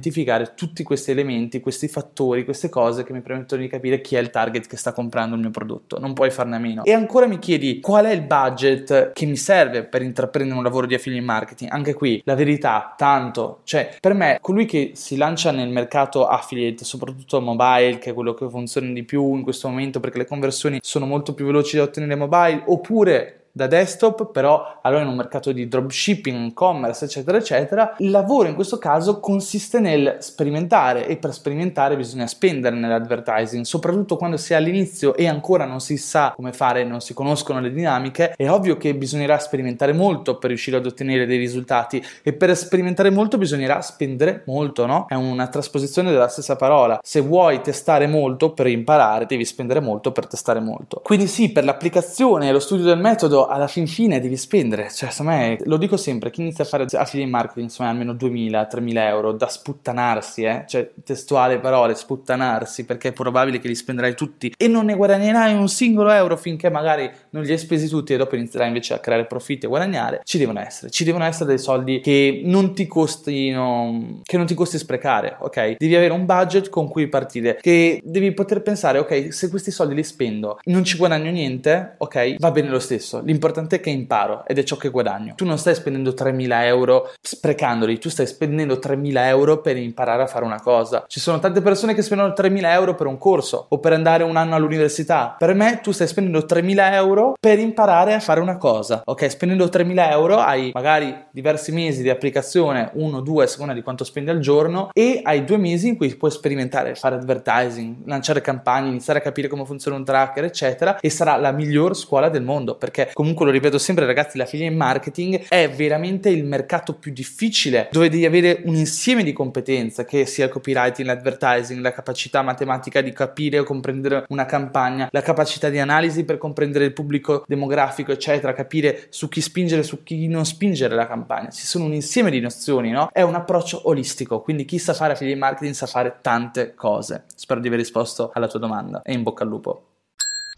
tutti 0.54 0.82
questi 0.82 1.10
elementi, 1.10 1.60
questi 1.60 1.88
fattori, 1.88 2.44
queste 2.44 2.68
cose 2.68 3.04
che 3.04 3.12
mi 3.12 3.20
permettono 3.20 3.62
di 3.62 3.68
capire 3.68 4.00
chi 4.00 4.16
è 4.16 4.20
il 4.20 4.30
target 4.30 4.66
che 4.66 4.76
sta 4.76 4.92
comprando 4.92 5.34
il 5.34 5.40
mio 5.40 5.50
prodotto, 5.50 5.98
non 5.98 6.12
puoi 6.12 6.30
farne 6.30 6.56
a 6.56 6.58
meno. 6.58 6.84
E 6.84 6.92
ancora 6.92 7.26
mi 7.26 7.38
chiedi 7.38 7.80
qual 7.80 8.06
è 8.06 8.12
il 8.12 8.22
budget 8.22 9.12
che 9.12 9.26
mi 9.26 9.36
serve 9.36 9.84
per 9.84 10.02
intraprendere 10.02 10.56
un 10.56 10.64
lavoro 10.64 10.86
di 10.86 10.94
affiliate 10.94 11.24
marketing? 11.24 11.70
Anche 11.70 11.94
qui 11.94 12.20
la 12.24 12.34
verità, 12.34 12.94
tanto, 12.96 13.60
cioè 13.64 13.96
per 14.00 14.14
me 14.14 14.38
colui 14.40 14.66
che 14.66 14.92
si 14.94 15.16
lancia 15.16 15.50
nel 15.50 15.68
mercato 15.68 16.26
affiliate, 16.26 16.84
soprattutto 16.84 17.40
mobile, 17.40 17.98
che 17.98 18.10
è 18.10 18.14
quello 18.14 18.34
che 18.34 18.48
funziona 18.48 18.90
di 18.92 19.02
più 19.04 19.34
in 19.34 19.42
questo 19.42 19.68
momento 19.68 20.00
perché 20.00 20.18
le 20.18 20.26
conversioni 20.26 20.78
sono 20.82 21.06
molto 21.06 21.34
più 21.34 21.46
veloci 21.46 21.76
da 21.76 21.82
ottenere 21.82 22.14
mobile, 22.14 22.62
oppure 22.66 23.37
da 23.58 23.66
desktop, 23.66 24.30
però 24.30 24.78
allora 24.82 25.02
in 25.02 25.08
un 25.08 25.16
mercato 25.16 25.50
di 25.50 25.66
dropshipping, 25.66 26.50
e-commerce, 26.50 27.06
eccetera, 27.06 27.38
eccetera, 27.38 27.96
il 27.98 28.10
lavoro 28.10 28.46
in 28.46 28.54
questo 28.54 28.78
caso 28.78 29.18
consiste 29.18 29.80
nel 29.80 30.18
sperimentare 30.20 31.08
e 31.08 31.16
per 31.16 31.32
sperimentare 31.32 31.96
bisogna 31.96 32.28
spendere 32.28 32.76
nell'advertising, 32.76 33.64
soprattutto 33.64 34.16
quando 34.16 34.36
si 34.36 34.52
è 34.52 34.56
all'inizio 34.56 35.16
e 35.16 35.26
ancora 35.26 35.64
non 35.64 35.80
si 35.80 35.96
sa 35.96 36.32
come 36.36 36.52
fare, 36.52 36.84
non 36.84 37.00
si 37.00 37.14
conoscono 37.14 37.60
le 37.60 37.72
dinamiche, 37.72 38.32
è 38.36 38.48
ovvio 38.48 38.76
che 38.76 38.94
bisognerà 38.94 39.36
sperimentare 39.40 39.92
molto 39.92 40.38
per 40.38 40.50
riuscire 40.50 40.76
ad 40.76 40.86
ottenere 40.86 41.26
dei 41.26 41.38
risultati 41.38 42.02
e 42.22 42.32
per 42.32 42.56
sperimentare 42.56 43.10
molto 43.10 43.38
bisognerà 43.38 43.80
spendere 43.80 44.44
molto, 44.46 44.86
no? 44.86 45.06
È 45.08 45.14
una 45.14 45.48
trasposizione 45.48 46.12
della 46.12 46.28
stessa 46.28 46.54
parola. 46.54 47.00
Se 47.02 47.20
vuoi 47.20 47.60
testare 47.60 48.06
molto 48.06 48.52
per 48.52 48.68
imparare, 48.68 49.26
devi 49.26 49.44
spendere 49.44 49.80
molto 49.80 50.12
per 50.12 50.28
testare 50.28 50.60
molto. 50.60 51.00
Quindi 51.02 51.26
sì, 51.26 51.50
per 51.50 51.64
l'applicazione 51.64 52.48
e 52.48 52.52
lo 52.52 52.60
studio 52.60 52.84
del 52.84 52.98
metodo 52.98 53.47
alla 53.48 53.66
fin 53.66 53.86
fine 53.86 54.20
devi 54.20 54.36
spendere, 54.36 54.90
cioè 54.90 55.10
secondo 55.10 55.56
lo 55.64 55.76
dico 55.76 55.96
sempre, 55.96 56.30
chi 56.30 56.40
inizia 56.42 56.64
a 56.64 56.66
fare 56.66 56.84
affiliate 56.84 57.30
marketing 57.30 57.66
insomma 57.66 57.90
almeno 57.90 58.12
2000-3000 58.12 58.96
euro 58.98 59.32
da 59.32 59.48
sputtanarsi, 59.48 60.42
eh? 60.42 60.64
cioè 60.66 60.90
testuale 61.04 61.58
parole, 61.58 61.94
sputtanarsi 61.94 62.84
perché 62.84 63.08
è 63.08 63.12
probabile 63.12 63.58
che 63.58 63.68
li 63.68 63.74
spenderai 63.74 64.14
tutti 64.14 64.52
e 64.56 64.68
non 64.68 64.86
ne 64.86 64.94
guadagnerai 64.94 65.54
un 65.54 65.68
singolo 65.68 66.10
euro 66.10 66.36
finché 66.36 66.70
magari 66.70 67.10
non 67.30 67.42
li 67.42 67.50
hai 67.50 67.58
spesi 67.58 67.88
tutti 67.88 68.12
e 68.12 68.16
dopo 68.16 68.36
inizierai 68.36 68.68
invece 68.68 68.94
a 68.94 68.98
creare 68.98 69.26
profitti 69.26 69.66
e 69.66 69.68
guadagnare, 69.68 70.20
ci 70.24 70.38
devono 70.38 70.60
essere, 70.60 70.90
ci 70.90 71.04
devono 71.04 71.24
essere 71.24 71.46
dei 71.46 71.58
soldi 71.58 72.00
che 72.00 72.42
non 72.44 72.74
ti 72.74 72.86
costino, 72.86 74.20
che 74.22 74.36
non 74.36 74.46
ti 74.46 74.54
costi 74.54 74.78
sprecare, 74.78 75.36
ok? 75.40 75.76
Devi 75.78 75.94
avere 75.94 76.12
un 76.12 76.24
budget 76.24 76.68
con 76.68 76.88
cui 76.88 77.08
partire, 77.08 77.58
che 77.60 78.00
devi 78.04 78.32
poter 78.32 78.62
pensare, 78.62 78.98
ok, 78.98 79.32
se 79.32 79.48
questi 79.48 79.70
soldi 79.70 79.94
li 79.94 80.04
spendo, 80.04 80.58
non 80.64 80.84
ci 80.84 80.96
guadagno 80.96 81.30
niente, 81.30 81.94
ok? 81.98 82.36
Va 82.38 82.50
bene 82.50 82.68
lo 82.68 82.78
stesso, 82.78 83.20
L'importante 83.38 83.76
è 83.76 83.80
che 83.80 83.90
imparo 83.90 84.42
ed 84.48 84.58
è 84.58 84.64
ciò 84.64 84.74
che 84.74 84.88
guadagno. 84.88 85.34
Tu 85.36 85.44
non 85.44 85.58
stai 85.58 85.76
spendendo 85.76 86.10
3.000 86.10 86.64
euro 86.64 87.12
sprecandoli, 87.20 88.00
tu 88.00 88.08
stai 88.08 88.26
spendendo 88.26 88.80
3.000 88.82 89.26
euro 89.26 89.60
per 89.60 89.76
imparare 89.76 90.24
a 90.24 90.26
fare 90.26 90.44
una 90.44 90.60
cosa. 90.60 91.04
Ci 91.06 91.20
sono 91.20 91.38
tante 91.38 91.60
persone 91.60 91.94
che 91.94 92.02
spendono 92.02 92.34
3.000 92.36 92.64
euro 92.64 92.96
per 92.96 93.06
un 93.06 93.16
corso 93.16 93.66
o 93.68 93.78
per 93.78 93.92
andare 93.92 94.24
un 94.24 94.36
anno 94.36 94.56
all'università. 94.56 95.36
Per 95.38 95.54
me 95.54 95.78
tu 95.80 95.92
stai 95.92 96.08
spendendo 96.08 96.40
3.000 96.40 96.92
euro 96.94 97.34
per 97.38 97.60
imparare 97.60 98.14
a 98.14 98.18
fare 98.18 98.40
una 98.40 98.56
cosa. 98.56 99.02
Ok, 99.04 99.30
spendendo 99.30 99.66
3.000 99.66 100.10
euro 100.10 100.38
hai 100.38 100.72
magari 100.74 101.26
diversi 101.30 101.70
mesi 101.70 102.02
di 102.02 102.10
applicazione, 102.10 102.90
uno, 102.94 103.20
due, 103.20 103.44
a 103.44 103.46
seconda 103.46 103.72
di 103.72 103.82
quanto 103.82 104.02
spendi 104.02 104.30
al 104.30 104.40
giorno, 104.40 104.88
e 104.92 105.20
hai 105.22 105.44
due 105.44 105.58
mesi 105.58 105.86
in 105.86 105.96
cui 105.96 106.12
puoi 106.16 106.32
sperimentare, 106.32 106.96
fare 106.96 107.14
advertising, 107.14 107.98
lanciare 108.06 108.40
campagne, 108.40 108.88
iniziare 108.88 109.20
a 109.20 109.22
capire 109.22 109.46
come 109.46 109.64
funziona 109.64 109.96
un 109.96 110.04
tracker, 110.04 110.42
eccetera, 110.42 110.98
e 110.98 111.08
sarà 111.08 111.36
la 111.36 111.52
miglior 111.52 111.96
scuola 111.96 112.28
del 112.28 112.46
mondo 112.48 112.74
perché 112.74 113.10
comunque 113.18 113.46
lo 113.46 113.50
ripeto 113.50 113.78
sempre 113.78 114.06
ragazzi, 114.06 114.38
la 114.38 114.44
filiera 114.44 114.70
in 114.70 114.78
marketing 114.78 115.48
è 115.48 115.68
veramente 115.68 116.28
il 116.28 116.44
mercato 116.44 116.94
più 116.94 117.10
difficile 117.10 117.88
dove 117.90 118.08
devi 118.08 118.24
avere 118.24 118.62
un 118.64 118.76
insieme 118.76 119.24
di 119.24 119.32
competenze 119.32 120.04
che 120.04 120.24
sia 120.24 120.44
il 120.44 120.52
copywriting, 120.52 121.08
l'advertising, 121.08 121.80
la 121.80 121.90
capacità 121.90 122.42
matematica 122.42 123.00
di 123.00 123.12
capire 123.12 123.58
o 123.58 123.64
comprendere 123.64 124.24
una 124.28 124.46
campagna, 124.46 125.08
la 125.10 125.20
capacità 125.20 125.68
di 125.68 125.80
analisi 125.80 126.24
per 126.24 126.38
comprendere 126.38 126.84
il 126.84 126.92
pubblico 126.92 127.42
demografico, 127.48 128.12
eccetera, 128.12 128.52
capire 128.52 129.06
su 129.08 129.28
chi 129.28 129.40
spingere, 129.40 129.82
su 129.82 130.04
chi 130.04 130.28
non 130.28 130.46
spingere 130.46 130.94
la 130.94 131.08
campagna. 131.08 131.50
Ci 131.50 131.66
sono 131.66 131.86
un 131.86 131.94
insieme 131.94 132.30
di 132.30 132.38
nozioni, 132.38 132.90
no? 132.90 133.10
È 133.12 133.22
un 133.22 133.34
approccio 133.34 133.88
olistico, 133.88 134.42
quindi 134.42 134.64
chi 134.64 134.78
sa 134.78 134.94
fare 134.94 135.14
affiliate 135.14 135.40
marketing 135.40 135.74
sa 135.74 135.86
fare 135.86 136.18
tante 136.22 136.72
cose. 136.76 137.24
Spero 137.34 137.58
di 137.58 137.66
aver 137.66 137.80
risposto 137.80 138.30
alla 138.32 138.46
tua 138.46 138.60
domanda 138.60 139.02
e 139.02 139.12
in 139.12 139.24
bocca 139.24 139.42
al 139.42 139.48
lupo. 139.48 139.87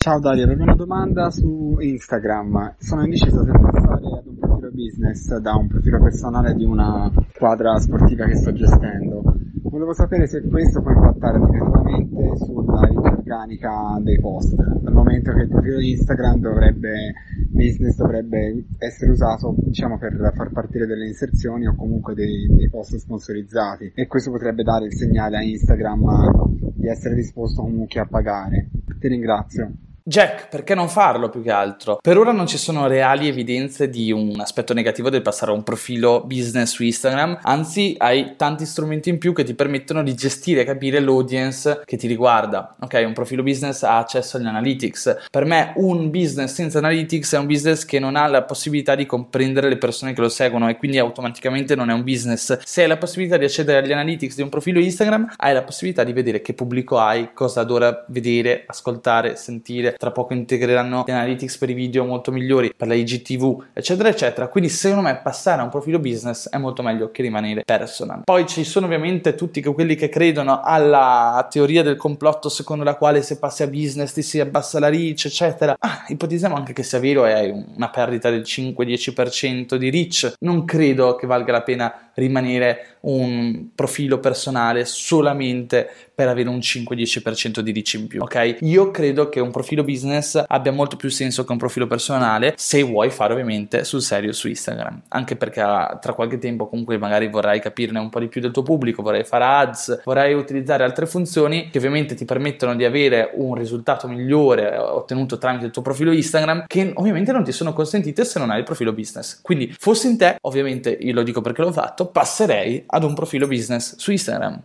Ciao 0.03 0.19
Dario, 0.19 0.45
avevo 0.45 0.63
una 0.63 0.75
domanda 0.75 1.31
su 1.31 1.77
Instagram. 1.79 2.77
Sono 2.79 3.05
indeciso 3.05 3.45
se 3.45 3.51
passare 3.51 4.07
ad 4.07 4.27
un 4.29 4.39
profilo 4.39 4.71
business 4.71 5.37
da 5.37 5.55
un 5.55 5.69
profilo 5.69 6.01
personale 6.01 6.55
di 6.55 6.65
una 6.65 7.13
squadra 7.35 7.79
sportiva 7.79 8.25
che 8.25 8.37
sto 8.37 8.51
gestendo. 8.51 9.23
Volevo 9.65 9.93
sapere 9.93 10.27
se 10.27 10.41
questo 10.49 10.81
può 10.81 10.93
impattare 10.93 11.39
negativamente 11.39 12.35
sulla 12.39 12.81
ricca 12.89 13.11
organica 13.11 14.01
dei 14.01 14.19
post, 14.19 14.55
dal 14.55 14.95
momento 14.95 15.35
che 15.35 15.43
il 15.43 15.49
profilo 15.49 15.79
Instagram 15.79 16.41
dovrebbe, 16.41 17.13
business 17.51 17.97
dovrebbe 17.97 18.65
essere 18.79 19.11
usato 19.11 19.55
diciamo, 19.59 19.99
per 19.99 20.33
far 20.35 20.51
partire 20.51 20.87
delle 20.87 21.09
inserzioni 21.09 21.67
o 21.67 21.75
comunque 21.75 22.15
dei, 22.15 22.49
dei 22.49 22.71
post 22.71 22.97
sponsorizzati 22.97 23.93
e 23.95 24.07
questo 24.07 24.31
potrebbe 24.31 24.63
dare 24.63 24.87
il 24.87 24.95
segnale 24.95 25.37
a 25.37 25.43
Instagram 25.43 26.49
di 26.75 26.89
essere 26.89 27.15
disposto 27.15 27.61
comunque 27.61 28.01
a 28.01 28.07
pagare. 28.07 28.71
Ti 28.99 29.07
ringrazio. 29.07 29.71
Jack, 30.11 30.49
perché 30.49 30.75
non 30.75 30.89
farlo 30.89 31.29
più 31.29 31.41
che 31.41 31.53
altro? 31.53 32.01
Per 32.03 32.19
ora 32.19 32.33
non 32.33 32.49
ci 32.49 32.59
sono 32.59 32.89
reali 32.89 33.29
evidenze 33.29 33.89
di 33.89 34.11
un 34.11 34.41
aspetto 34.41 34.75
negativo 34.75 35.09
del 35.09 35.23
passare 35.23 35.53
a 35.53 35.55
un 35.55 35.63
profilo 35.63 36.25
business 36.27 36.73
su 36.73 36.83
Instagram, 36.83 37.39
anzi 37.43 37.95
hai 37.97 38.35
tanti 38.35 38.67
strumenti 38.67 39.09
in 39.09 39.19
più 39.19 39.33
che 39.33 39.45
ti 39.45 39.55
permettono 39.55 40.03
di 40.03 40.13
gestire 40.17 40.63
e 40.63 40.65
capire 40.65 40.99
l'audience 40.99 41.83
che 41.85 41.97
ti 41.97 42.09
riguarda. 42.09 42.75
Ok, 42.81 43.05
un 43.07 43.13
profilo 43.13 43.45
business 43.45 43.85
ha 43.85 43.99
accesso 43.99 44.37
agli 44.37 44.47
analytics. 44.47 45.29
Per 45.31 45.45
me 45.45 45.75
un 45.77 46.11
business 46.11 46.55
senza 46.55 46.79
analytics 46.79 47.35
è 47.35 47.39
un 47.39 47.47
business 47.47 47.85
che 47.85 48.01
non 48.01 48.17
ha 48.17 48.27
la 48.27 48.43
possibilità 48.43 48.97
di 48.97 49.07
comprendere 49.07 49.69
le 49.69 49.79
persone 49.79 50.13
che 50.13 50.21
lo 50.21 50.29
seguono 50.29 50.69
e 50.69 50.77
quindi 50.77 50.99
automaticamente 50.99 51.77
non 51.77 51.89
è 51.89 51.93
un 51.93 52.03
business. 52.03 52.59
Se 52.65 52.83
hai 52.83 52.89
la 52.89 52.97
possibilità 52.97 53.37
di 53.37 53.45
accedere 53.45 53.79
agli 53.79 53.93
analytics 53.93 54.35
di 54.35 54.43
un 54.43 54.49
profilo 54.49 54.81
Instagram, 54.81 55.35
hai 55.37 55.55
la 55.55 55.63
possibilità 55.63 56.03
di 56.03 56.13
vedere 56.13 56.43
che 56.43 56.53
pubblico 56.53 56.99
hai, 56.99 57.33
cosa 57.33 57.61
ad 57.61 57.71
ora 57.71 58.05
vedere, 58.09 58.65
ascoltare, 58.67 59.37
sentire 59.37 59.99
tra 60.01 60.13
poco 60.13 60.33
integreranno 60.33 61.05
gli 61.07 61.11
analytics 61.11 61.59
per 61.59 61.69
i 61.69 61.75
video 61.75 62.07
molto 62.07 62.33
migliori, 62.33 62.73
per 62.75 62.89
la 62.89 62.95
IGTV, 62.95 63.65
eccetera, 63.75 64.09
eccetera. 64.09 64.49
Quindi 64.49 64.71
secondo 64.71 65.03
me 65.03 65.21
passare 65.23 65.61
a 65.61 65.65
un 65.65 65.69
profilo 65.69 65.99
business 65.99 66.49
è 66.49 66.57
molto 66.57 66.83
meglio 66.83 67.11
che 67.11 67.21
rimanere 67.21 67.65
personal. 67.67 68.23
Poi 68.25 68.47
ci 68.47 68.65
sono 68.65 68.87
ovviamente 68.87 69.35
tutti 69.35 69.61
quelli 69.61 69.97
che 69.97 70.09
credono 70.09 70.63
alla 70.63 71.47
teoria 71.51 71.83
del 71.83 71.97
complotto 71.97 72.49
secondo 72.49 72.83
la 72.83 72.95
quale 72.95 73.21
se 73.21 73.39
passi 73.39 73.63
a 73.63 73.67
business 73.67 74.15
ti 74.15 74.23
si 74.23 74.41
abbassa 74.41 74.79
la 74.79 74.89
reach, 74.89 75.27
eccetera. 75.27 75.77
Ah, 75.79 76.07
ipotizziamo 76.09 76.55
anche 76.55 76.73
che 76.73 76.83
sia 76.83 76.99
vero 76.99 77.27
e 77.27 77.33
hai 77.35 77.51
una 77.51 77.91
perdita 77.91 78.31
del 78.31 78.41
5-10% 78.41 79.75
di 79.75 79.91
reach. 79.91 80.33
Non 80.41 80.65
credo 80.65 81.15
che 81.17 81.27
valga 81.27 81.53
la 81.53 81.63
pena 81.63 82.10
rimanere 82.21 82.97
un 83.01 83.69
profilo 83.75 84.19
personale 84.19 84.85
solamente 84.85 85.89
per 86.21 86.29
avere 86.29 86.51
un 86.51 86.59
5-10% 86.59 87.61
di 87.61 87.73
reach 87.73 87.95
in 87.95 88.07
più, 88.07 88.21
ok? 88.21 88.59
Io 88.61 88.91
credo 88.91 89.31
che 89.31 89.41
un 89.41 89.51
profilo 89.51 89.83
business 89.83 90.43
abbia 90.47 90.71
molto 90.71 90.97
più 90.97 91.09
senso 91.09 91.45
che 91.45 91.53
un 91.53 91.57
profilo 91.57 91.87
personale 91.87 92.53
se 92.57 92.83
vuoi 92.83 93.09
fare 93.09 93.33
ovviamente 93.33 93.85
sul 93.85 94.03
serio 94.03 94.33
su 94.33 94.49
Instagram, 94.49 95.05
anche 95.09 95.37
perché 95.37 95.63
ah, 95.63 95.99
tra 95.99 96.13
qualche 96.13 96.37
tempo 96.37 96.69
comunque 96.69 96.99
magari 96.99 97.29
vorrai 97.29 97.59
capirne 97.59 97.99
un 97.99 98.11
po' 98.11 98.21
di 98.21 98.29
più 98.29 98.43
del 98.43 98.51
tuo 98.51 98.63
pubblico, 98.63 99.03
vorrai 99.03 99.25
fare 99.25 99.45
ads, 99.45 100.03
vorrai 100.05 100.35
utilizzare 100.35 100.85
altre 100.85 101.07
funzioni 101.07 101.71
che 101.71 101.79
ovviamente 101.79 102.15
ti 102.15 102.27
permettono 102.27 102.77
di 102.77 102.85
avere 102.85 103.31
un 103.37 103.55
risultato 103.55 104.07
migliore 104.07 104.77
ottenuto 104.77 105.39
tramite 105.39 105.65
il 105.65 105.71
tuo 105.71 105.81
profilo 105.81 106.13
Instagram 106.13 106.65
che 106.67 106.93
ovviamente 106.97 107.33
non 107.33 107.45
ti 107.45 107.53
sono 107.53 107.73
consentite 107.73 108.27
se 108.27 108.39
non 108.39 108.51
hai 108.51 108.59
il 108.59 108.65
profilo 108.65 108.93
business. 108.93 109.41
Quindi 109.41 109.75
fossi 109.79 110.09
in 110.09 110.19
te, 110.19 110.37
ovviamente 110.43 110.91
io 110.91 111.15
lo 111.15 111.23
dico 111.23 111.41
perché 111.41 111.63
l'ho 111.63 111.73
fatto, 111.73 112.10
passerei 112.11 112.85
ad 112.87 113.05
un 113.05 113.15
profilo 113.15 113.47
business 113.47 113.97
su 113.97 114.11
Instagram. 114.11 114.63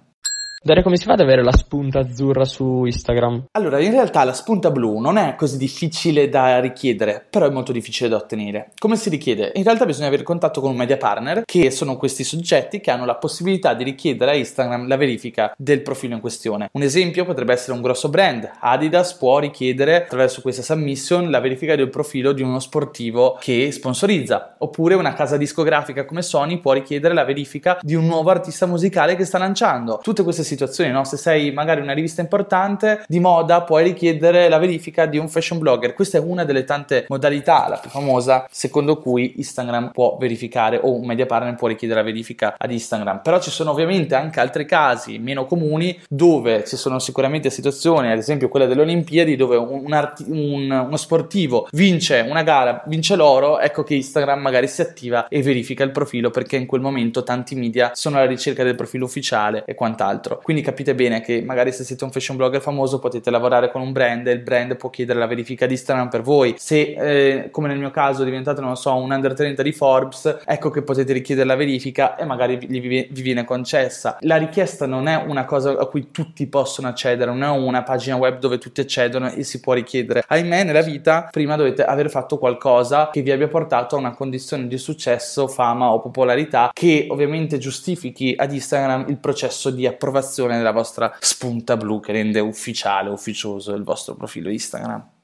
Dario, 0.65 0.81
come 0.81 0.97
si 0.97 1.05
fa 1.05 1.13
ad 1.13 1.19
avere 1.19 1.43
la 1.43 1.51
spunta 1.51 1.99
azzurra 1.99 2.43
su 2.43 2.85
Instagram? 2.85 3.49
Allora, 3.51 3.79
in 3.79 3.91
realtà 3.91 4.23
la 4.23 4.33
spunta 4.33 4.71
blu 4.71 4.97
non 4.97 5.17
è 5.17 5.35
così 5.35 5.57
difficile 5.57 6.27
da 6.27 6.59
richiedere, 6.59 7.23
però 7.29 7.45
è 7.45 7.51
molto 7.51 7.71
difficile 7.71 8.09
da 8.09 8.15
ottenere. 8.15 8.71
Come 8.79 8.95
si 8.95 9.11
richiede? 9.11 9.51
In 9.53 9.63
realtà 9.63 9.85
bisogna 9.85 10.07
avere 10.07 10.23
contatto 10.23 10.61
con 10.61 10.71
un 10.71 10.75
media 10.75 10.97
partner, 10.97 11.43
che 11.45 11.69
sono 11.69 11.97
questi 11.97 12.23
soggetti 12.23 12.79
che 12.79 12.89
hanno 12.89 13.05
la 13.05 13.13
possibilità 13.13 13.75
di 13.75 13.83
richiedere 13.83 14.31
a 14.31 14.35
Instagram 14.37 14.87
la 14.87 14.97
verifica 14.97 15.53
del 15.55 15.83
profilo 15.83 16.15
in 16.15 16.19
questione. 16.19 16.69
Un 16.71 16.81
esempio 16.81 17.25
potrebbe 17.25 17.53
essere 17.53 17.73
un 17.73 17.83
grosso 17.83 18.09
brand. 18.09 18.49
Adidas 18.59 19.13
può 19.17 19.37
richiedere 19.37 19.97
attraverso 19.97 20.41
questa 20.41 20.63
submission 20.63 21.29
la 21.29 21.41
verifica 21.41 21.75
del 21.75 21.91
profilo 21.91 22.31
di 22.31 22.41
uno 22.41 22.57
sportivo 22.57 23.37
che 23.39 23.71
sponsorizza, 23.71 24.55
oppure 24.57 24.95
una 24.95 25.13
casa 25.13 25.37
discografica 25.37 26.05
come 26.05 26.23
Sony 26.23 26.59
può 26.59 26.73
richiedere 26.73 27.13
la 27.13 27.23
verifica 27.23 27.77
di 27.83 27.93
un 27.93 28.07
nuovo 28.07 28.31
artista 28.31 28.65
musicale 28.65 29.15
che 29.15 29.25
sta 29.25 29.37
lanciando. 29.37 29.99
Tutte 30.01 30.23
queste 30.23 30.41
situazioni 30.41 30.53
situazioni, 30.55 30.91
no? 30.91 31.03
Se 31.03 31.17
sei 31.17 31.51
magari 31.51 31.81
una 31.81 31.93
rivista 31.93 32.21
importante 32.21 33.03
di 33.07 33.19
moda, 33.19 33.61
puoi 33.61 33.83
richiedere 33.83 34.49
la 34.49 34.57
verifica 34.57 35.05
di 35.05 35.17
un 35.17 35.27
fashion 35.27 35.59
blogger. 35.59 35.93
Questa 35.93 36.17
è 36.17 36.21
una 36.21 36.43
delle 36.43 36.63
tante 36.63 37.05
modalità, 37.09 37.67
la 37.67 37.77
più 37.77 37.89
famosa, 37.89 38.47
secondo 38.49 38.97
cui 38.99 39.33
Instagram 39.37 39.91
può 39.91 40.17
verificare 40.19 40.79
o 40.81 40.93
un 40.93 41.05
media 41.05 41.25
partner 41.25 41.55
può 41.55 41.67
richiedere 41.67 41.99
la 41.99 42.05
verifica 42.05 42.55
ad 42.57 42.71
Instagram. 42.71 43.21
Però 43.21 43.39
ci 43.39 43.51
sono 43.51 43.71
ovviamente 43.71 44.15
anche 44.15 44.39
altri 44.39 44.65
casi 44.65 45.19
meno 45.19 45.45
comuni 45.45 45.99
dove 46.09 46.63
ci 46.65 46.77
sono 46.77 46.99
sicuramente 46.99 47.49
situazioni, 47.49 48.11
ad 48.11 48.17
esempio 48.17 48.49
quella 48.49 48.65
delle 48.65 48.81
Olimpiadi, 48.81 49.35
dove 49.35 49.57
un 49.57 49.93
arti- 49.93 50.25
un, 50.27 50.71
uno 50.71 50.97
sportivo 50.97 51.67
vince 51.71 52.25
una 52.27 52.43
gara, 52.43 52.83
vince 52.87 53.15
l'oro, 53.15 53.59
ecco 53.59 53.83
che 53.83 53.95
Instagram 53.95 54.39
magari 54.39 54.67
si 54.67 54.81
attiva 54.81 55.27
e 55.27 55.41
verifica 55.41 55.83
il 55.83 55.91
profilo 55.91 56.29
perché 56.29 56.55
in 56.55 56.65
quel 56.65 56.81
momento 56.81 57.23
tanti 57.23 57.55
media 57.55 57.91
sono 57.93 58.17
alla 58.17 58.27
ricerca 58.27 58.63
del 58.63 58.75
profilo 58.75 59.05
ufficiale 59.05 59.63
e 59.65 59.75
quant'altro. 59.75 60.39
Quindi 60.45 60.61
capite 60.61 60.93
bene 60.93 61.21
che 61.21 61.41
magari 61.41 61.71
se 61.71 61.83
siete 61.83 62.03
un 62.03 62.11
fashion 62.11 62.37
blogger 62.37 62.61
famoso 62.61 62.99
potete 62.99 63.31
lavorare 63.31 63.71
con 63.71 63.81
un 63.81 63.91
brand 63.91 64.27
e 64.27 64.31
il 64.31 64.41
brand 64.41 64.75
può 64.75 64.91
chiedere 64.91 65.17
la 65.17 65.25
verifica 65.25 65.65
di 65.65 65.73
Instagram 65.73 66.07
per 66.07 66.21
voi. 66.21 66.53
Se 66.55 66.93
eh, 66.95 67.49
come 67.49 67.67
nel 67.67 67.79
mio 67.79 67.89
caso 67.89 68.23
diventate, 68.23 68.61
non 68.61 68.77
so, 68.77 68.93
un 68.93 69.11
under 69.11 69.33
30 69.33 69.63
di 69.63 69.71
Forbes, 69.71 70.41
ecco 70.45 70.69
che 70.69 70.83
potete 70.83 71.13
richiedere 71.13 71.47
la 71.47 71.55
verifica 71.55 72.15
e 72.15 72.25
magari 72.25 72.57
vi, 72.57 72.79
vi 72.79 73.21
viene 73.23 73.43
concessa. 73.43 74.17
La 74.19 74.35
richiesta 74.35 74.85
non 74.85 75.07
è 75.07 75.15
una 75.15 75.45
cosa 75.45 75.79
a 75.79 75.87
cui 75.87 76.11
tutti 76.11 76.45
possono 76.45 76.89
accedere, 76.89 77.31
non 77.31 77.41
è 77.41 77.49
una 77.49 77.81
pagina 77.81 78.15
web 78.15 78.37
dove 78.37 78.59
tutti 78.59 78.81
accedono 78.81 79.31
e 79.31 79.41
si 79.43 79.59
può 79.59 79.73
richiedere. 79.73 80.25
Ahimè, 80.27 80.63
nella 80.63 80.83
vita 80.83 81.27
prima 81.31 81.55
dovete 81.55 81.83
aver 81.83 82.11
fatto 82.11 82.37
qualcosa 82.37 83.09
che 83.11 83.23
vi 83.23 83.31
abbia 83.31 83.47
portato 83.47 83.95
a 83.95 83.97
una 83.97 84.13
condizione 84.13 84.67
di 84.67 84.77
successo, 84.77 85.47
fama 85.47 85.91
o 85.91 85.99
popolarità 85.99 86.69
che 86.71 87.07
ovviamente 87.09 87.57
giustifichi 87.57 88.35
ad 88.37 88.53
Instagram 88.53 89.05
il 89.07 89.17
processo 89.17 89.71
di 89.71 89.87
approvazione 89.87 90.33
della 90.57 90.71
vostra 90.71 91.15
spunta 91.19 91.77
blu 91.77 91.99
che 91.99 92.11
rende 92.11 92.39
ufficiale, 92.39 93.09
ufficioso 93.09 93.73
il 93.73 93.83
vostro 93.83 94.15
profilo 94.15 94.49
Instagram. 94.49 95.14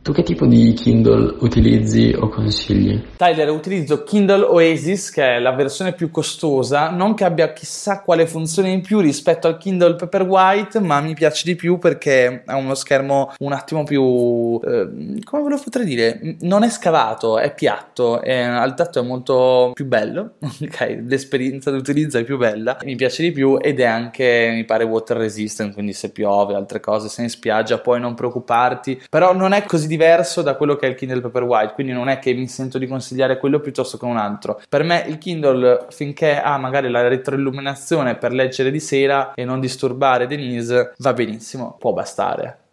Tu 0.00 0.12
che 0.12 0.22
tipo 0.22 0.46
di 0.46 0.72
Kindle 0.72 1.36
utilizzi 1.40 2.14
o 2.18 2.28
consigli? 2.28 2.98
Tyler, 3.16 3.50
utilizzo 3.50 4.04
Kindle 4.04 4.42
Oasis, 4.42 5.10
che 5.10 5.36
è 5.36 5.38
la 5.38 5.52
versione 5.52 5.92
più 5.92 6.10
costosa, 6.10 6.88
non 6.88 7.14
che 7.14 7.24
abbia 7.24 7.52
chissà 7.52 8.00
quale 8.00 8.26
funzione 8.26 8.70
in 8.70 8.80
più 8.80 9.00
rispetto 9.00 9.48
al 9.48 9.58
Kindle 9.58 9.96
Paperwhite, 9.96 10.80
ma 10.80 11.00
mi 11.00 11.14
piace 11.14 11.42
di 11.44 11.56
più 11.56 11.78
perché 11.78 12.42
ha 12.46 12.56
uno 12.56 12.74
schermo 12.74 13.32
un 13.40 13.52
attimo 13.52 13.84
più... 13.84 14.58
Eh, 14.64 15.20
come 15.24 15.42
ve 15.42 15.48
lo 15.50 15.60
potrei 15.62 15.84
dire? 15.84 16.36
Non 16.40 16.62
è 16.62 16.70
scavato, 16.70 17.38
è 17.38 17.52
piatto, 17.52 18.22
è, 18.22 18.40
al 18.40 18.74
tatto 18.74 19.00
è 19.00 19.02
molto 19.02 19.72
più 19.74 19.84
bello, 19.84 20.36
ok? 20.40 21.02
L'esperienza 21.06 21.70
d'utilizzo 21.70 22.16
è 22.16 22.24
più 22.24 22.38
bella, 22.38 22.78
mi 22.84 22.96
piace 22.96 23.24
di 23.24 23.32
più 23.32 23.58
ed 23.60 23.80
è 23.80 23.84
anche, 23.84 24.52
mi 24.54 24.64
pare, 24.64 24.84
water 24.84 25.18
resistant, 25.18 25.74
quindi 25.74 25.92
se 25.92 26.12
piove, 26.12 26.54
altre 26.54 26.80
cose, 26.80 27.08
sei 27.08 27.24
in 27.24 27.30
spiaggia 27.30 27.78
puoi 27.78 28.00
non 28.00 28.14
preoccuparti, 28.14 29.02
però 29.10 29.34
non 29.34 29.52
è 29.52 29.64
così 29.64 29.87
diverso 29.88 30.42
da 30.42 30.54
quello 30.54 30.76
che 30.76 30.86
è 30.86 30.90
il 30.90 30.94
Kindle 30.94 31.20
Paperwhite, 31.20 31.72
quindi 31.72 31.92
non 31.92 32.08
è 32.08 32.20
che 32.20 32.32
mi 32.32 32.46
sento 32.46 32.78
di 32.78 32.86
consigliare 32.86 33.38
quello 33.38 33.58
piuttosto 33.58 33.98
che 33.98 34.04
un 34.04 34.16
altro. 34.16 34.60
Per 34.68 34.84
me 34.84 35.04
il 35.08 35.18
Kindle, 35.18 35.86
finché 35.90 36.40
ha 36.40 36.56
magari 36.58 36.88
la 36.88 37.08
retroilluminazione 37.08 38.14
per 38.14 38.32
leggere 38.32 38.70
di 38.70 38.78
sera 38.78 39.32
e 39.34 39.44
non 39.44 39.58
disturbare 39.58 40.28
Denise, 40.28 40.92
va 40.98 41.12
benissimo, 41.12 41.76
può 41.76 41.92
bastare. 41.92 42.67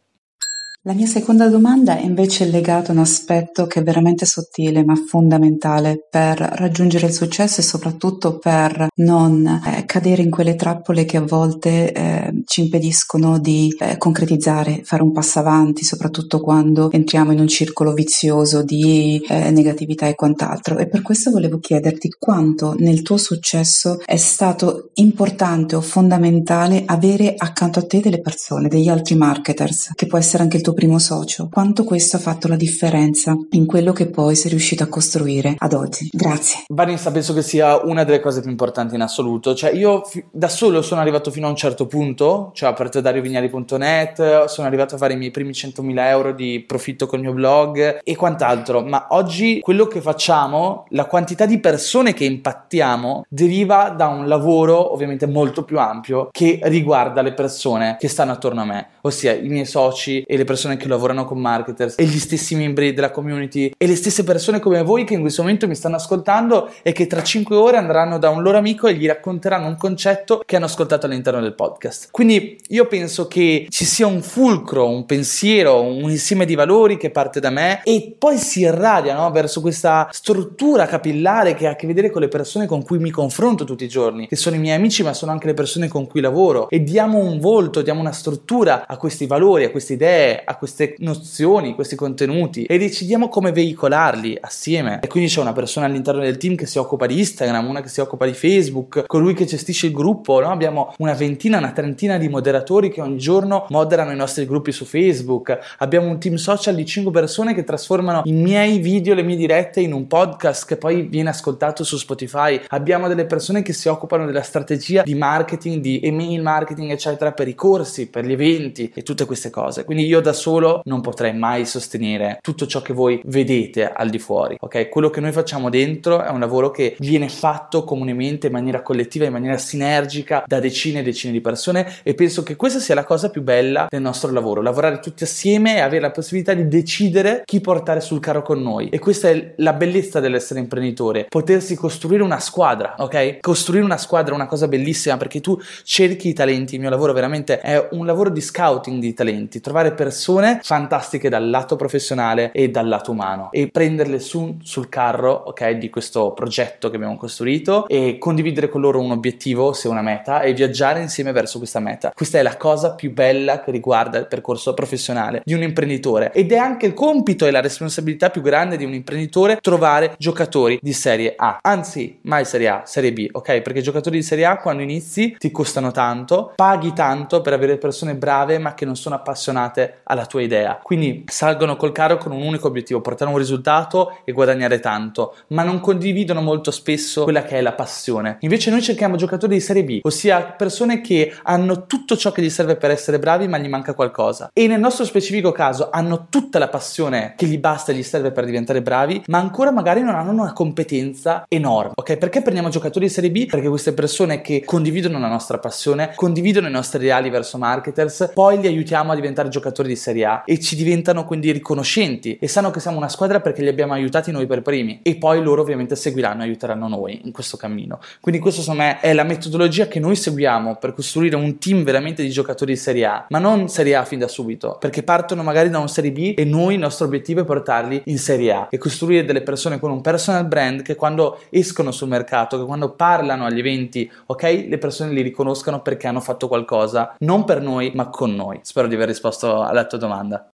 La 0.88 0.94
mia 0.94 1.08
seconda 1.08 1.50
domanda 1.50 1.98
è 1.98 2.04
invece 2.04 2.46
legata 2.46 2.92
a 2.92 2.94
un 2.94 3.00
aspetto 3.00 3.65
che 3.65 3.80
è 3.80 3.84
veramente 3.84 4.27
sottile 4.27 4.86
ma 4.86 4.94
fondamentale 4.94 6.06
per 6.08 6.38
raggiungere 6.38 7.08
il 7.08 7.12
successo 7.12 7.60
e 7.60 7.63
soprattutto 7.63 8.38
per 8.38 8.89
non 8.98 9.48
eh, 9.48 9.86
cadere 9.86 10.22
in 10.22 10.30
quelle 10.30 10.54
trappole 10.54 11.06
che 11.06 11.18
a 11.18 11.22
volte 11.22 11.92
eh, 11.92 12.44
ci 12.46 12.62
impediscono 12.62 13.39
di 13.39 13.75
eh, 13.80 13.98
concretizzare, 13.98 14.82
fare 14.84 15.01
un 15.01 15.12
passo 15.12 15.39
avanti, 15.39 15.84
soprattutto 15.84 16.39
quando 16.39 16.92
entriamo 16.92 17.32
in 17.32 17.39
un 17.39 17.48
circolo 17.48 17.92
vizioso 17.94 18.62
di 18.62 19.20
eh, 19.27 19.50
negatività 19.50 20.06
e 20.06 20.13
quant'altro. 20.13 20.77
E 20.77 20.88
per 20.88 21.01
questo 21.01 21.32
volevo 21.32 21.58
chiederti 21.58 22.10
quanto 22.20 22.75
nel 22.77 23.01
tuo 23.01 23.18
successo 23.18 24.01
è 24.06 24.18
stato 24.18 24.92
importante 24.94 25.75
o 25.75 25.82
fondamentale 25.82 26.84
avere 26.86 27.34
accanto 27.36 27.80
a 27.80 27.86
te 27.88 28.01
delle 28.01 28.22
persone, 28.22 28.68
degli 28.68 28.88
altri 28.88 29.15
marketers, 29.15 29.89
che 29.96 30.06
può 30.06 30.20
essere 30.20 30.44
anche 30.44 30.58
il 30.58 30.62
tuo 30.62 30.74
primo 30.75 31.00
socio, 31.00 31.50
quanto 31.51 31.84
questo 31.84 32.17
ha 32.17 32.20
fatto 32.20 32.48
la 32.48 32.55
differenza 32.55 33.36
in 33.51 33.65
quello 33.65 33.91
che 33.91 34.05
poi 34.08 34.36
sei 34.36 34.51
riuscito 34.51 34.84
a 34.84 34.88
costruire 34.88 35.55
ad 35.58 35.74
oggi. 35.74 36.10
Grazie. 36.12 36.65
Vanessa 36.67 37.12
penso 37.12 37.34
che 37.34 37.41
sia 37.41 37.84
una 37.84 38.03
delle 38.03 38.20
cose 38.20 38.41
più 38.41 38.51
importanti 38.51 38.94
in 38.94 39.01
assoluto, 39.01 39.55
cioè 39.55 39.72
io 39.72 40.03
fi- 40.03 40.24
da 40.32 40.48
solo 40.48 40.84
sono 40.84 41.01
arrivato 41.01 41.32
fino 41.32 41.48
a 41.48 41.50
un 41.50 41.55
certo 41.55 41.88
punto, 41.88 42.51
cioè 42.53 42.70
ho 42.70 42.72
aperto 42.72 43.01
dariovignali.net, 43.01 44.46
sono 44.46 44.67
arrivato 44.67 44.96
a 44.96 44.98
fare 44.98 45.13
i 45.13 45.17
miei 45.17 45.32
primi 45.32 45.51
100.000 45.51 46.08
euro 46.08 46.34
di 46.34 46.63
profitto 46.65 47.08
col 47.08 47.22
mio 47.22 47.34
blog 47.34 48.00
e 48.03 48.15
quant'altro, 48.15 48.82
ma 48.82 49.08
oggi 49.10 49.60
quello 49.62 49.88
che 49.88 50.01
facciamo, 50.01 50.86
la 50.89 51.05
quantità 51.05 51.46
di 51.46 51.60
persone 51.60 52.13
che 52.13 52.25
impattiamo 52.25 53.25
deriva 53.29 53.89
da 53.89 54.08
un 54.08 54.27
lavoro 54.27 54.94
ovviamente 54.94 55.25
molto 55.25 55.63
più 55.63 55.79
ampio 55.79 56.29
che 56.32 56.60
riguarda 56.63 57.22
le 57.22 57.34
persone 57.34 57.96
che 58.00 58.08
stanno 58.08 58.34
attorno 58.34 58.62
a 58.62 58.65
me, 58.65 58.88
ossia 59.01 59.34
i 59.34 59.48
miei 59.48 59.65
soci 59.65 60.22
e 60.22 60.38
le 60.38 60.44
persone 60.65 60.77
che 60.77 60.88
lavorano 60.88 61.25
con 61.25 61.39
marketers 61.39 61.95
e 61.98 62.05
gli 62.05 62.17
stessi 62.17 62.55
membri 62.55 62.93
della 62.93 63.12
community 63.12 63.72
e 63.77 63.86
le 63.86 63.95
stesse 63.95 64.24
persone 64.24 64.60
come 64.60 64.81
voi 64.81 65.03
che 65.03 65.13
in 65.13 65.22
questo 65.22 65.43
momento 65.43 65.67
mi 65.67 65.75
stanno 65.75 65.95
ascoltando 65.95 66.72
e 66.81 66.91
che 66.91 67.05
tra 67.05 67.22
5 67.22 67.55
ore 67.55 67.77
andranno 67.77 68.17
da 68.17 68.29
un 68.29 68.41
loro 68.41 68.57
amico 68.57 68.88
e 68.88 68.95
gli 68.95 69.05
racconteranno 69.05 69.67
un 69.67 69.77
concetto 69.77 70.41
che 70.43 70.55
hanno 70.55 70.65
ascoltato 70.65 71.05
all'interno 71.05 71.39
del 71.41 71.53
podcast. 71.53 72.10
Quindi 72.10 72.57
io 72.69 72.88
penso 72.88 73.27
che 73.27 73.67
ci 73.69 73.86
sia 73.86 74.07
un 74.07 74.22
fulcro, 74.22 74.89
un 74.89 75.05
pensiero, 75.05 75.81
un 75.81 76.10
insieme 76.10 76.45
di 76.45 76.55
valori 76.55 76.98
che 76.98 77.12
parte 77.12 77.39
da 77.39 77.51
me 77.51 77.81
e 77.84 78.15
poi 78.17 78.38
si 78.38 78.62
irradia 78.62 79.15
no, 79.15 79.29
verso 79.31 79.62
questa 79.62 80.07
struttura 80.12 80.88
capillare 80.88 81.53
che 81.53 81.67
ha 81.67 81.72
a 81.72 81.75
che 81.75 81.86
vedere 81.86 82.10
con 82.10 82.22
le 82.22 82.27
persone 82.27 82.65
con 82.65 82.84
cui 82.84 82.98
mi 82.98 83.12
confronto 83.12 83.65
tutti 83.65 83.84
i 83.84 83.89
giorni, 83.89 84.27
che 84.27 84.36
sono 84.36 84.55
i 84.55 84.60
miei 84.60 84.75
amici 84.75 85.03
ma 85.03 85.13
sono 85.13 85.31
anche 85.31 85.48
le 85.48 85.53
persone 85.53 85.88
con 85.88 86.07
cui 86.07 86.22
lavoro 86.22 86.69
e 86.69 86.81
diamo 86.81 87.19
un 87.19 87.39
volto, 87.39 87.81
diamo 87.84 88.00
una 88.00 88.12
struttura 88.12 88.88
a 88.88 88.98
questi 88.98 89.27
valori, 89.27 89.65
a 89.65 89.69
queste 89.69 89.93
idee, 89.93 90.41
a 90.43 90.54
queste 90.57 90.95
nozioni, 91.00 91.75
questi 91.75 91.95
contenuti 91.95 92.63
e 92.63 92.77
decidiamo 92.77 93.29
come 93.29 93.51
veicolarli 93.51 94.38
assieme. 94.39 95.00
E 95.01 95.07
quindi 95.07 95.29
c'è 95.29 95.41
una 95.41 95.53
persona 95.53 95.85
all'interno 95.85 96.21
del 96.21 96.38
team 96.38 96.55
che 96.55 96.65
si 96.65 96.77
occupa 96.77 97.05
di 97.05 97.19
Instagram, 97.19 97.67
una 97.67 97.81
che 97.81 97.89
si 97.89 98.00
occupa 98.00 98.25
di 98.25 98.33
Facebook, 98.33 99.05
colui 99.07 99.33
che 99.33 99.45
gestisce 99.45 99.88
il 99.88 99.93
gruppo, 99.93 100.39
no? 100.39 100.51
abbiamo 100.51 100.93
una 100.97 101.13
ventina, 101.13 101.57
una 101.57 101.71
trentina 101.71 102.17
di 102.17 102.27
moderatori 102.27 102.89
che 102.89 103.01
ogni 103.01 103.17
giorno 103.17 103.65
moderano 103.69 104.12
i 104.12 104.15
nostri 104.15 104.45
gruppi 104.45 104.71
su 104.71 104.85
Facebook, 104.85 105.57
abbiamo 105.79 106.07
un 106.07 106.19
team 106.19 106.35
social 106.35 106.75
di 106.75 106.85
5 106.85 107.12
persone 107.12 107.53
che 107.53 107.63
trasformano 107.63 108.21
i 108.25 108.31
miei 108.31 108.79
video, 108.79 109.13
le 109.13 109.24
mie 109.24 109.35
dirette 109.35 109.81
in 109.81 109.93
un 109.93 110.07
podcast 110.07 110.65
che 110.65 110.77
poi 110.77 111.03
viene 111.03 111.29
ascoltato 111.29 111.83
su 111.83 111.97
Spotify, 111.97 112.59
abbiamo 112.69 113.07
delle 113.07 113.25
persone 113.25 113.62
che 113.62 113.74
si 113.74 113.88
occupano 113.88 114.25
della 114.25 114.41
strategia 114.41 115.03
di 115.03 115.15
marketing, 115.15 115.81
di 115.81 116.00
email 116.03 116.41
marketing, 116.41 116.91
eccetera, 116.91 117.31
per 117.31 117.47
i 117.47 117.55
corsi, 117.55 118.07
per 118.07 118.25
gli 118.25 118.31
eventi 118.31 118.91
e 118.93 119.03
tutte 119.03 119.25
queste 119.25 119.50
cose. 119.50 119.83
Quindi 119.83 120.05
io 120.05 120.21
da 120.21 120.33
solo 120.33 120.44
non 120.83 121.01
potrei 121.01 121.33
mai 121.33 121.65
sostenere 121.65 122.37
tutto 122.41 122.67
ciò 122.67 122.81
che 122.81 122.93
voi 122.93 123.21
vedete 123.25 123.91
al 123.91 124.09
di 124.09 124.19
fuori, 124.19 124.55
ok? 124.59 124.89
Quello 124.89 125.09
che 125.09 125.19
noi 125.19 125.31
facciamo 125.31 125.69
dentro 125.69 126.21
è 126.21 126.29
un 126.29 126.39
lavoro 126.39 126.71
che 126.71 126.95
viene 126.99 127.29
fatto 127.29 127.83
comunemente 127.83 128.47
in 128.47 128.53
maniera 128.53 128.81
collettiva, 128.81 129.25
in 129.25 129.31
maniera 129.31 129.57
sinergica 129.57 130.43
da 130.45 130.59
decine 130.59 130.99
e 130.99 131.03
decine 131.03 131.33
di 131.33 131.41
persone 131.41 131.95
e 132.03 132.13
penso 132.13 132.43
che 132.43 132.55
questa 132.55 132.79
sia 132.79 132.95
la 132.95 133.03
cosa 133.03 133.29
più 133.29 133.41
bella 133.41 133.87
del 133.89 134.01
nostro 134.01 134.31
lavoro, 134.31 134.61
lavorare 134.61 134.99
tutti 134.99 135.23
assieme 135.23 135.77
e 135.77 135.79
avere 135.79 136.01
la 136.01 136.11
possibilità 136.11 136.53
di 136.53 136.67
decidere 136.67 137.41
chi 137.45 137.61
portare 137.61 138.01
sul 138.01 138.19
carro 138.19 138.41
con 138.41 138.61
noi. 138.61 138.89
E 138.89 138.99
questa 138.99 139.29
è 139.29 139.53
la 139.57 139.73
bellezza 139.73 140.19
dell'essere 140.19 140.59
imprenditore, 140.59 141.25
potersi 141.27 141.75
costruire 141.75 142.23
una 142.23 142.39
squadra, 142.39 142.95
ok? 142.99 143.39
Costruire 143.39 143.83
una 143.83 143.97
squadra 143.97 144.33
è 144.33 144.35
una 144.35 144.47
cosa 144.47 144.67
bellissima 144.67 145.17
perché 145.17 145.41
tu 145.41 145.59
cerchi 145.83 146.29
i 146.29 146.33
talenti, 146.33 146.75
il 146.75 146.81
mio 146.81 146.89
lavoro 146.89 147.13
veramente 147.13 147.59
è 147.59 147.87
un 147.91 148.05
lavoro 148.05 148.29
di 148.29 148.41
scouting 148.41 148.99
di 148.99 149.13
talenti, 149.13 149.59
trovare 149.59 149.93
persone 149.93 150.25
fantastiche 150.62 151.29
dal 151.29 151.50
lato 151.50 151.75
professionale 151.75 152.51
e 152.51 152.70
dal 152.70 152.88
lato 152.88 153.12
umano 153.12 153.50
e 153.51 153.70
prenderle 153.70 154.20
su, 154.20 154.58
sul 154.62 154.89
carro, 154.89 155.32
ok, 155.32 155.72
di 155.72 155.89
questo 155.89 156.32
progetto 156.32 156.89
che 156.89 156.96
abbiamo 156.96 157.17
costruito 157.17 157.88
e 157.88 158.17
condividere 158.17 158.70
con 158.70 158.82
loro 158.82 159.00
un 159.00 159.12
obiettivo, 159.12 159.74
se 159.74 159.88
una 159.88 160.01
meta 160.01 160.41
e 160.41 160.53
viaggiare 160.53 161.01
insieme 161.01 161.32
verso 161.32 161.58
questa 161.58 161.79
meta. 161.79 162.12
Questa 162.15 162.39
è 162.39 162.41
la 162.41 162.58
cosa 162.58 162.96
più 162.96 163.13
bella 163.13 163.62
che 163.62 163.72
riguarda 163.72 164.17
il 164.17 164.27
percorso 164.27 164.74
professionale 164.74 165.41
di 165.46 165.53
un 165.53 165.62
imprenditore 165.62 166.32
ed 166.32 166.51
è 166.51 166.58
anche 166.58 166.86
il 166.88 166.94
compito 166.94 167.46
e 167.46 167.51
la 167.51 167.62
responsabilità 167.62 168.29
più 168.29 168.41
grande 168.41 168.77
di 168.77 168.86
un 168.86 168.94
imprenditore 168.94 169.58
trovare 169.62 170.15
giocatori 170.17 170.79
di 170.82 170.94
serie 170.94 171.34
A, 171.38 171.60
anzi 171.62 172.20
mai 172.24 172.46
serie 172.46 172.67
A, 172.70 172.82
serie 172.86 173.13
B, 173.13 173.27
ok? 173.32 173.62
Perché 173.62 173.82
giocatori 173.82 174.17
di 174.17 174.24
serie 174.24 174.46
A 174.46 174.58
quando 174.58 174.82
inizi 174.82 175.36
ti 175.38 175.51
costano 175.51 175.91
tanto, 175.91 176.53
paghi 176.55 176.94
tanto 176.94 177.41
per 177.41 177.53
avere 177.53 177.77
persone 177.77 178.15
brave 178.15 178.58
ma 178.58 178.74
che 178.74 178.86
non 178.86 178.96
sono 178.96 179.15
appassionate 179.15 180.01
alla 180.15 180.25
tua 180.25 180.41
idea. 180.41 180.79
Quindi 180.81 181.25
salgono 181.27 181.75
col 181.75 181.91
carro 181.91 182.17
con 182.17 182.31
un 182.31 182.41
unico 182.41 182.67
obiettivo, 182.67 183.01
portare 183.01 183.29
un 183.29 183.38
risultato 183.38 184.17
e 184.24 184.31
guadagnare 184.31 184.79
tanto, 184.79 185.36
ma 185.48 185.63
non 185.63 185.79
condividono 185.79 186.41
molto 186.41 186.72
spesso 186.72 187.24
quella 187.24 187.43
che 187.43 187.57
è 187.57 187.62
la 187.62 187.74
passione. 187.74 188.38
Invece 188.41 188.72
noi 188.72 188.81
cerchiamo 188.81 189.15
giocatori 189.15 189.55
di 189.55 189.62
serie 189.62 189.84
B, 189.84 190.00
ossia 190.01 190.41
persone 190.41 191.01
che 191.01 191.34
hanno 191.43 191.86
tutto 191.86 192.17
ciò 192.17 192.31
che 192.31 192.41
gli 192.41 192.50
serve 192.50 192.75
per 192.75 192.91
essere 192.91 193.19
bravi 193.19 193.48
ma 193.48 193.57
gli 193.57 193.67
manca 193.67 193.93
qualcosa. 193.93 194.49
E 194.54 194.67
nel 194.67 194.80
nostro 194.80 195.06
specifico 195.06 195.51
caso 195.51 195.89
hanno 195.91 196.28
tutta 196.30 196.60
la 196.60 196.67
passione 196.67 197.34
che 197.38 197.45
gli 197.45 197.60
basta 197.60 197.91
e 197.91 197.95
gli 197.95 198.04
serve 198.04 198.32
per 198.32 198.45
diventare 198.45 198.82
bravi, 198.82 199.23
ma 199.28 199.38
ancora 199.38 199.71
magari 199.71 200.01
non 200.01 200.15
hanno 200.15 200.32
una 200.32 200.54
competenza 200.54 201.45
enorme. 201.47 201.93
Ok, 201.95 202.17
perché 202.17 202.41
prendiamo 202.41 202.69
giocatori 202.69 203.06
di 203.06 203.12
serie 203.12 203.32
B? 203.32 203.45
Perché 203.45 203.67
queste 203.67 203.93
persone 203.93 204.41
che 204.41 204.63
condividono 204.65 205.19
la 205.19 205.28
nostra 205.28 205.58
passione, 205.60 206.13
condividono 206.15 206.67
i 206.67 206.71
nostri 206.71 206.99
ideali 206.99 207.30
verso 207.30 207.58
marketers, 207.58 208.32
poi 208.34 208.60
li 208.60 208.67
aiutiamo 208.67 209.12
a 209.12 209.15
diventare 209.15 209.49
giocatori 209.49 209.88
di 209.88 209.95
serie 209.95 210.05
A 210.24 210.44
e 210.46 210.60
ci 210.60 210.76
diventano 210.76 211.26
quindi 211.26 211.52
riconoscenti 211.52 212.38
e 212.39 212.48
sanno 212.48 212.72
che 212.72 212.80
siamo 212.80 212.98
una 212.98 213.10
squadra 213.10 213.39
perché 213.39 213.62
li 213.62 213.68
abbiamo 213.68 213.94
aiutati 213.94 214.32
noi 214.32 214.46
per 214.46 214.62
primi 214.62 215.00
e 215.02 215.15
poi 215.15 215.41
loro 215.41 215.62
ovviamente 215.62 215.96
seguiranno 215.96 216.41
e 216.41 216.46
aiuteranno 216.46 216.88
noi 216.88 217.22
in 217.24 217.32
questo 217.32 217.58
cammino. 217.58 218.00
Quindi 218.22 218.39
questo 218.41 218.62
secondo 218.62 218.84
me 218.84 219.00
è 219.00 219.13
la 219.13 219.24
metodologia 219.24 219.88
che 219.88 220.00
noi 220.00 220.15
seguiamo 220.15 220.76
per 220.76 220.94
costruire 220.94 221.36
un 221.36 221.58
team 221.58 221.84
veramente 221.84 222.22
di 222.22 222.30
giocatori 222.30 222.74
di 222.74 222.80
serie 222.80 223.06
A, 223.06 223.26
ma 223.30 223.39
non 223.39 223.68
serie 223.68 223.96
A 223.96 224.06
fin 224.06 224.20
da 224.20 224.28
subito, 224.28 224.78
perché 224.80 225.04
partono 225.04 225.44
magari 225.44 225.70
da 225.70 225.80
un 225.80 225.89
serie 225.89 226.12
B 226.12 226.34
e 226.38 226.46
noi 226.46 226.76
il 226.76 226.80
nostro 226.80 227.06
obiettivo 227.06 227.41
è 227.41 227.46
portarli 227.46 228.04
in 228.06 228.18
serie 228.18 228.52
A 228.52 228.68
e 228.70 228.78
costruire 228.78 229.26
delle 229.26 229.41
persone 229.41 229.80
con 229.80 229.91
un 229.91 230.02
personal 230.02 230.46
brand 230.46 230.82
che 230.82 230.96
quando 230.96 231.39
escono 231.50 231.91
sul 231.91 232.08
mercato, 232.08 232.58
che 232.58 232.65
quando 232.65 232.91
parlano 232.91 233.46
agli 233.46 233.60
eventi, 233.60 234.10
ok, 234.26 234.65
le 234.68 234.78
persone 234.78 235.12
li 235.12 235.22
riconoscano 235.22 235.82
perché 235.82 236.08
hanno 236.08 236.20
fatto 236.20 236.48
qualcosa, 236.48 237.15
non 237.20 237.44
per 237.44 237.62
noi, 237.62 237.91
ma 237.94 238.10
con 238.10 238.34
noi. 238.36 238.60
Spero 238.62 238.88
di 238.88 238.96
aver 238.96 239.08
risposto 239.08 239.62
alla 239.62 239.86
tua 239.86 239.94
domanda. 239.97 240.55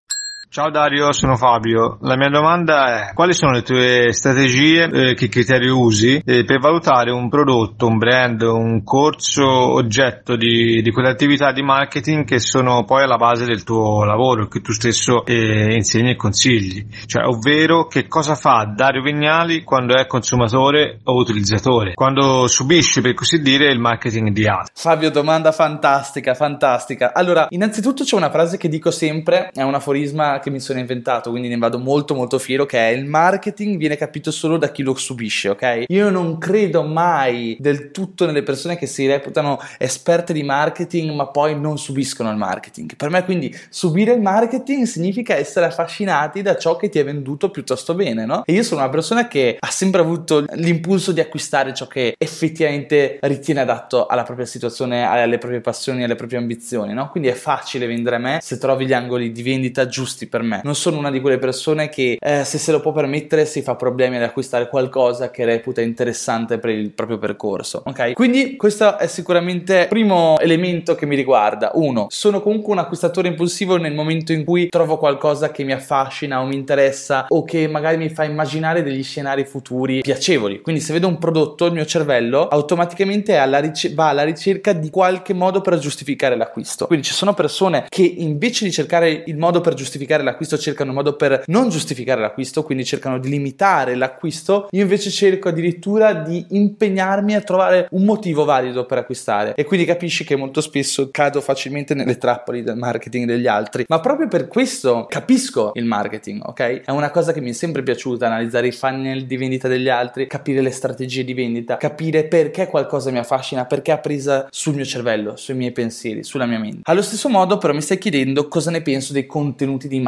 Ciao 0.50 0.70
Dario, 0.70 1.12
sono 1.12 1.36
Fabio. 1.36 1.98
La 2.00 2.16
mia 2.16 2.30
domanda 2.30 3.10
è 3.10 3.12
quali 3.12 3.34
sono 3.34 3.52
le 3.52 3.60
tue 3.60 4.14
strategie, 4.14 4.84
eh, 4.84 5.14
che 5.14 5.28
criteri 5.28 5.68
usi 5.68 6.22
eh, 6.24 6.44
per 6.44 6.58
valutare 6.58 7.10
un 7.10 7.28
prodotto, 7.28 7.86
un 7.86 7.98
brand, 7.98 8.40
un 8.40 8.82
corso 8.82 9.44
oggetto 9.46 10.36
di, 10.36 10.80
di 10.80 10.90
quelle 10.90 11.10
attività 11.10 11.52
di 11.52 11.60
marketing 11.60 12.24
che 12.24 12.38
sono 12.38 12.84
poi 12.86 13.02
alla 13.02 13.18
base 13.18 13.44
del 13.44 13.62
tuo 13.62 14.04
lavoro, 14.04 14.48
che 14.48 14.62
tu 14.62 14.72
stesso 14.72 15.26
eh, 15.26 15.74
insegni 15.74 16.12
e 16.12 16.16
consigli? 16.16 16.86
Cioè, 17.04 17.26
ovvero 17.26 17.86
che 17.86 18.08
cosa 18.08 18.34
fa 18.34 18.72
Dario 18.74 19.02
Vignali 19.02 19.62
quando 19.64 19.96
è 19.96 20.06
consumatore 20.06 21.00
o 21.04 21.14
utilizzatore, 21.16 21.92
quando 21.92 22.46
subisce 22.46 23.02
per 23.02 23.12
così 23.12 23.42
dire 23.42 23.70
il 23.70 23.80
marketing 23.80 24.30
di 24.30 24.46
altri? 24.46 24.72
Fabio, 24.74 25.10
domanda 25.10 25.52
fantastica, 25.52 26.32
fantastica. 26.32 27.12
Allora, 27.12 27.48
innanzitutto 27.50 28.02
c'è 28.02 28.16
una 28.16 28.30
frase 28.30 28.56
che 28.56 28.70
dico 28.70 28.90
sempre, 28.90 29.50
è 29.52 29.60
un 29.62 29.74
aforisma 29.74 30.36
che 30.40 30.50
mi 30.50 30.60
sono 30.60 30.78
inventato, 30.78 31.30
quindi 31.30 31.48
ne 31.48 31.56
vado 31.56 31.78
molto 31.78 32.14
molto 32.14 32.38
fiero, 32.38 32.66
che 32.66 32.78
è 32.78 32.90
il 32.90 33.04
marketing 33.04 33.76
viene 33.76 33.96
capito 33.96 34.30
solo 34.30 34.56
da 34.56 34.70
chi 34.70 34.82
lo 34.82 34.94
subisce, 34.94 35.48
ok? 35.50 35.84
Io 35.88 36.10
non 36.10 36.38
credo 36.38 36.82
mai 36.82 37.56
del 37.58 37.90
tutto 37.90 38.26
nelle 38.26 38.42
persone 38.42 38.76
che 38.76 38.86
si 38.86 39.06
reputano 39.06 39.58
esperte 39.78 40.32
di 40.32 40.42
marketing 40.42 41.12
ma 41.12 41.28
poi 41.28 41.58
non 41.58 41.78
subiscono 41.78 42.30
il 42.30 42.36
marketing. 42.36 42.96
Per 42.96 43.10
me 43.10 43.24
quindi 43.24 43.54
subire 43.68 44.12
il 44.12 44.20
marketing 44.20 44.84
significa 44.86 45.34
essere 45.34 45.66
affascinati 45.66 46.42
da 46.42 46.56
ciò 46.56 46.76
che 46.76 46.88
ti 46.88 46.98
è 46.98 47.04
venduto 47.04 47.50
piuttosto 47.50 47.94
bene, 47.94 48.24
no? 48.24 48.42
E 48.44 48.52
io 48.52 48.62
sono 48.62 48.80
una 48.80 48.90
persona 48.90 49.28
che 49.28 49.56
ha 49.58 49.70
sempre 49.70 50.00
avuto 50.00 50.44
l'impulso 50.54 51.12
di 51.12 51.20
acquistare 51.20 51.74
ciò 51.74 51.86
che 51.86 52.14
effettivamente 52.16 53.18
ritiene 53.22 53.60
adatto 53.60 54.06
alla 54.06 54.22
propria 54.22 54.46
situazione, 54.46 55.04
alle 55.04 55.38
proprie 55.38 55.60
passioni, 55.60 56.04
alle 56.04 56.14
proprie 56.14 56.38
ambizioni, 56.38 56.92
no? 56.92 57.10
Quindi 57.10 57.28
è 57.28 57.34
facile 57.34 57.86
vendere 57.86 58.18
me 58.18 58.38
se 58.42 58.58
trovi 58.58 58.86
gli 58.86 58.92
angoli 58.92 59.32
di 59.32 59.42
vendita 59.42 59.86
giusti 59.86 60.26
per 60.28 60.42
me. 60.42 60.60
Non 60.64 60.74
sono 60.74 60.98
una 60.98 61.10
di 61.10 61.20
quelle 61.20 61.38
persone 61.38 61.88
che 61.88 62.18
eh, 62.20 62.44
se 62.44 62.58
se 62.58 62.72
lo 62.72 62.80
può 62.80 62.92
permettere 62.92 63.46
si 63.46 63.62
fa 63.62 63.74
problemi 63.74 64.16
ad 64.16 64.22
acquistare 64.22 64.68
qualcosa 64.68 65.30
che 65.30 65.44
reputa 65.44 65.80
interessante 65.80 66.58
per 66.58 66.70
il 66.70 66.90
proprio 66.90 67.18
percorso. 67.18 67.82
Ok? 67.86 68.12
Quindi 68.12 68.56
questo 68.56 68.98
è 68.98 69.06
sicuramente 69.06 69.80
il 69.80 69.88
primo 69.88 70.38
elemento 70.38 70.94
che 70.94 71.06
mi 71.06 71.16
riguarda. 71.16 71.70
Uno, 71.74 72.06
sono 72.10 72.40
comunque 72.40 72.72
un 72.72 72.78
acquistatore 72.78 73.28
impulsivo 73.28 73.76
nel 73.76 73.94
momento 73.94 74.32
in 74.32 74.44
cui 74.44 74.68
trovo 74.68 74.98
qualcosa 74.98 75.50
che 75.50 75.64
mi 75.64 75.72
affascina 75.72 76.40
o 76.40 76.46
mi 76.46 76.54
interessa 76.54 77.26
o 77.28 77.44
che 77.44 77.66
magari 77.68 77.96
mi 77.96 78.08
fa 78.08 78.24
immaginare 78.24 78.82
degli 78.82 79.02
scenari 79.02 79.44
futuri 79.44 80.00
piacevoli. 80.00 80.60
Quindi 80.60 80.80
se 80.80 80.92
vedo 80.92 81.08
un 81.08 81.18
prodotto 81.18 81.66
il 81.66 81.72
mio 81.72 81.84
cervello 81.84 82.48
automaticamente 82.48 83.36
alla 83.36 83.58
ric- 83.58 83.94
va 83.94 84.08
alla 84.08 84.24
ricerca 84.24 84.72
di 84.72 84.90
qualche 84.90 85.32
modo 85.32 85.60
per 85.60 85.78
giustificare 85.78 86.36
l'acquisto. 86.36 86.86
Quindi 86.86 87.06
ci 87.06 87.14
sono 87.14 87.34
persone 87.34 87.86
che 87.88 88.02
invece 88.02 88.64
di 88.64 88.72
cercare 88.72 89.22
il 89.26 89.36
modo 89.36 89.60
per 89.60 89.74
giustificare 89.74 90.17
giustificare 90.18 90.22
l'acquisto 90.22 90.58
cercano 90.58 90.90
un 90.90 90.96
modo 90.96 91.16
per 91.16 91.42
non 91.46 91.68
giustificare 91.68 92.20
l'acquisto, 92.20 92.62
quindi 92.62 92.84
cercano 92.84 93.18
di 93.18 93.28
limitare 93.28 93.94
l'acquisto, 93.94 94.68
io 94.70 94.82
invece 94.82 95.10
cerco 95.10 95.48
addirittura 95.48 96.12
di 96.14 96.44
impegnarmi 96.50 97.34
a 97.34 97.40
trovare 97.40 97.88
un 97.90 98.04
motivo 98.04 98.44
valido 98.44 98.86
per 98.86 98.98
acquistare 98.98 99.54
e 99.54 99.64
quindi 99.64 99.86
capisci 99.86 100.24
che 100.24 100.36
molto 100.36 100.60
spesso 100.60 101.08
cado 101.10 101.40
facilmente 101.40 101.94
nelle 101.94 102.18
trappole 102.18 102.62
del 102.62 102.76
marketing 102.76 103.26
degli 103.26 103.46
altri, 103.46 103.84
ma 103.88 104.00
proprio 104.00 104.28
per 104.28 104.48
questo 104.48 105.06
capisco 105.08 105.72
il 105.74 105.84
marketing, 105.84 106.42
ok? 106.44 106.82
È 106.84 106.90
una 106.90 107.10
cosa 107.10 107.32
che 107.32 107.40
mi 107.40 107.50
è 107.50 107.54
sempre 107.54 107.82
piaciuta 107.82 108.26
analizzare 108.26 108.68
i 108.68 108.72
funnel 108.72 109.26
di 109.26 109.36
vendita 109.36 109.68
degli 109.68 109.88
altri, 109.88 110.26
capire 110.26 110.60
le 110.60 110.70
strategie 110.70 111.24
di 111.24 111.34
vendita, 111.34 111.76
capire 111.76 112.24
perché 112.24 112.66
qualcosa 112.66 113.10
mi 113.10 113.18
affascina, 113.18 113.64
perché 113.64 113.92
ha 113.92 113.98
presa 113.98 114.46
sul 114.50 114.74
mio 114.74 114.84
cervello, 114.84 115.36
sui 115.36 115.54
miei 115.54 115.72
pensieri, 115.72 116.24
sulla 116.24 116.46
mia 116.46 116.58
mente. 116.58 116.80
Allo 116.84 117.02
stesso 117.02 117.28
modo 117.28 117.58
però 117.58 117.72
mi 117.72 117.82
stai 117.82 117.98
chiedendo 117.98 118.48
cosa 118.48 118.70
ne 118.70 118.82
penso 118.82 119.12
dei 119.12 119.26
contenuti 119.26 119.88
di 119.88 120.00
marketing, 120.00 120.07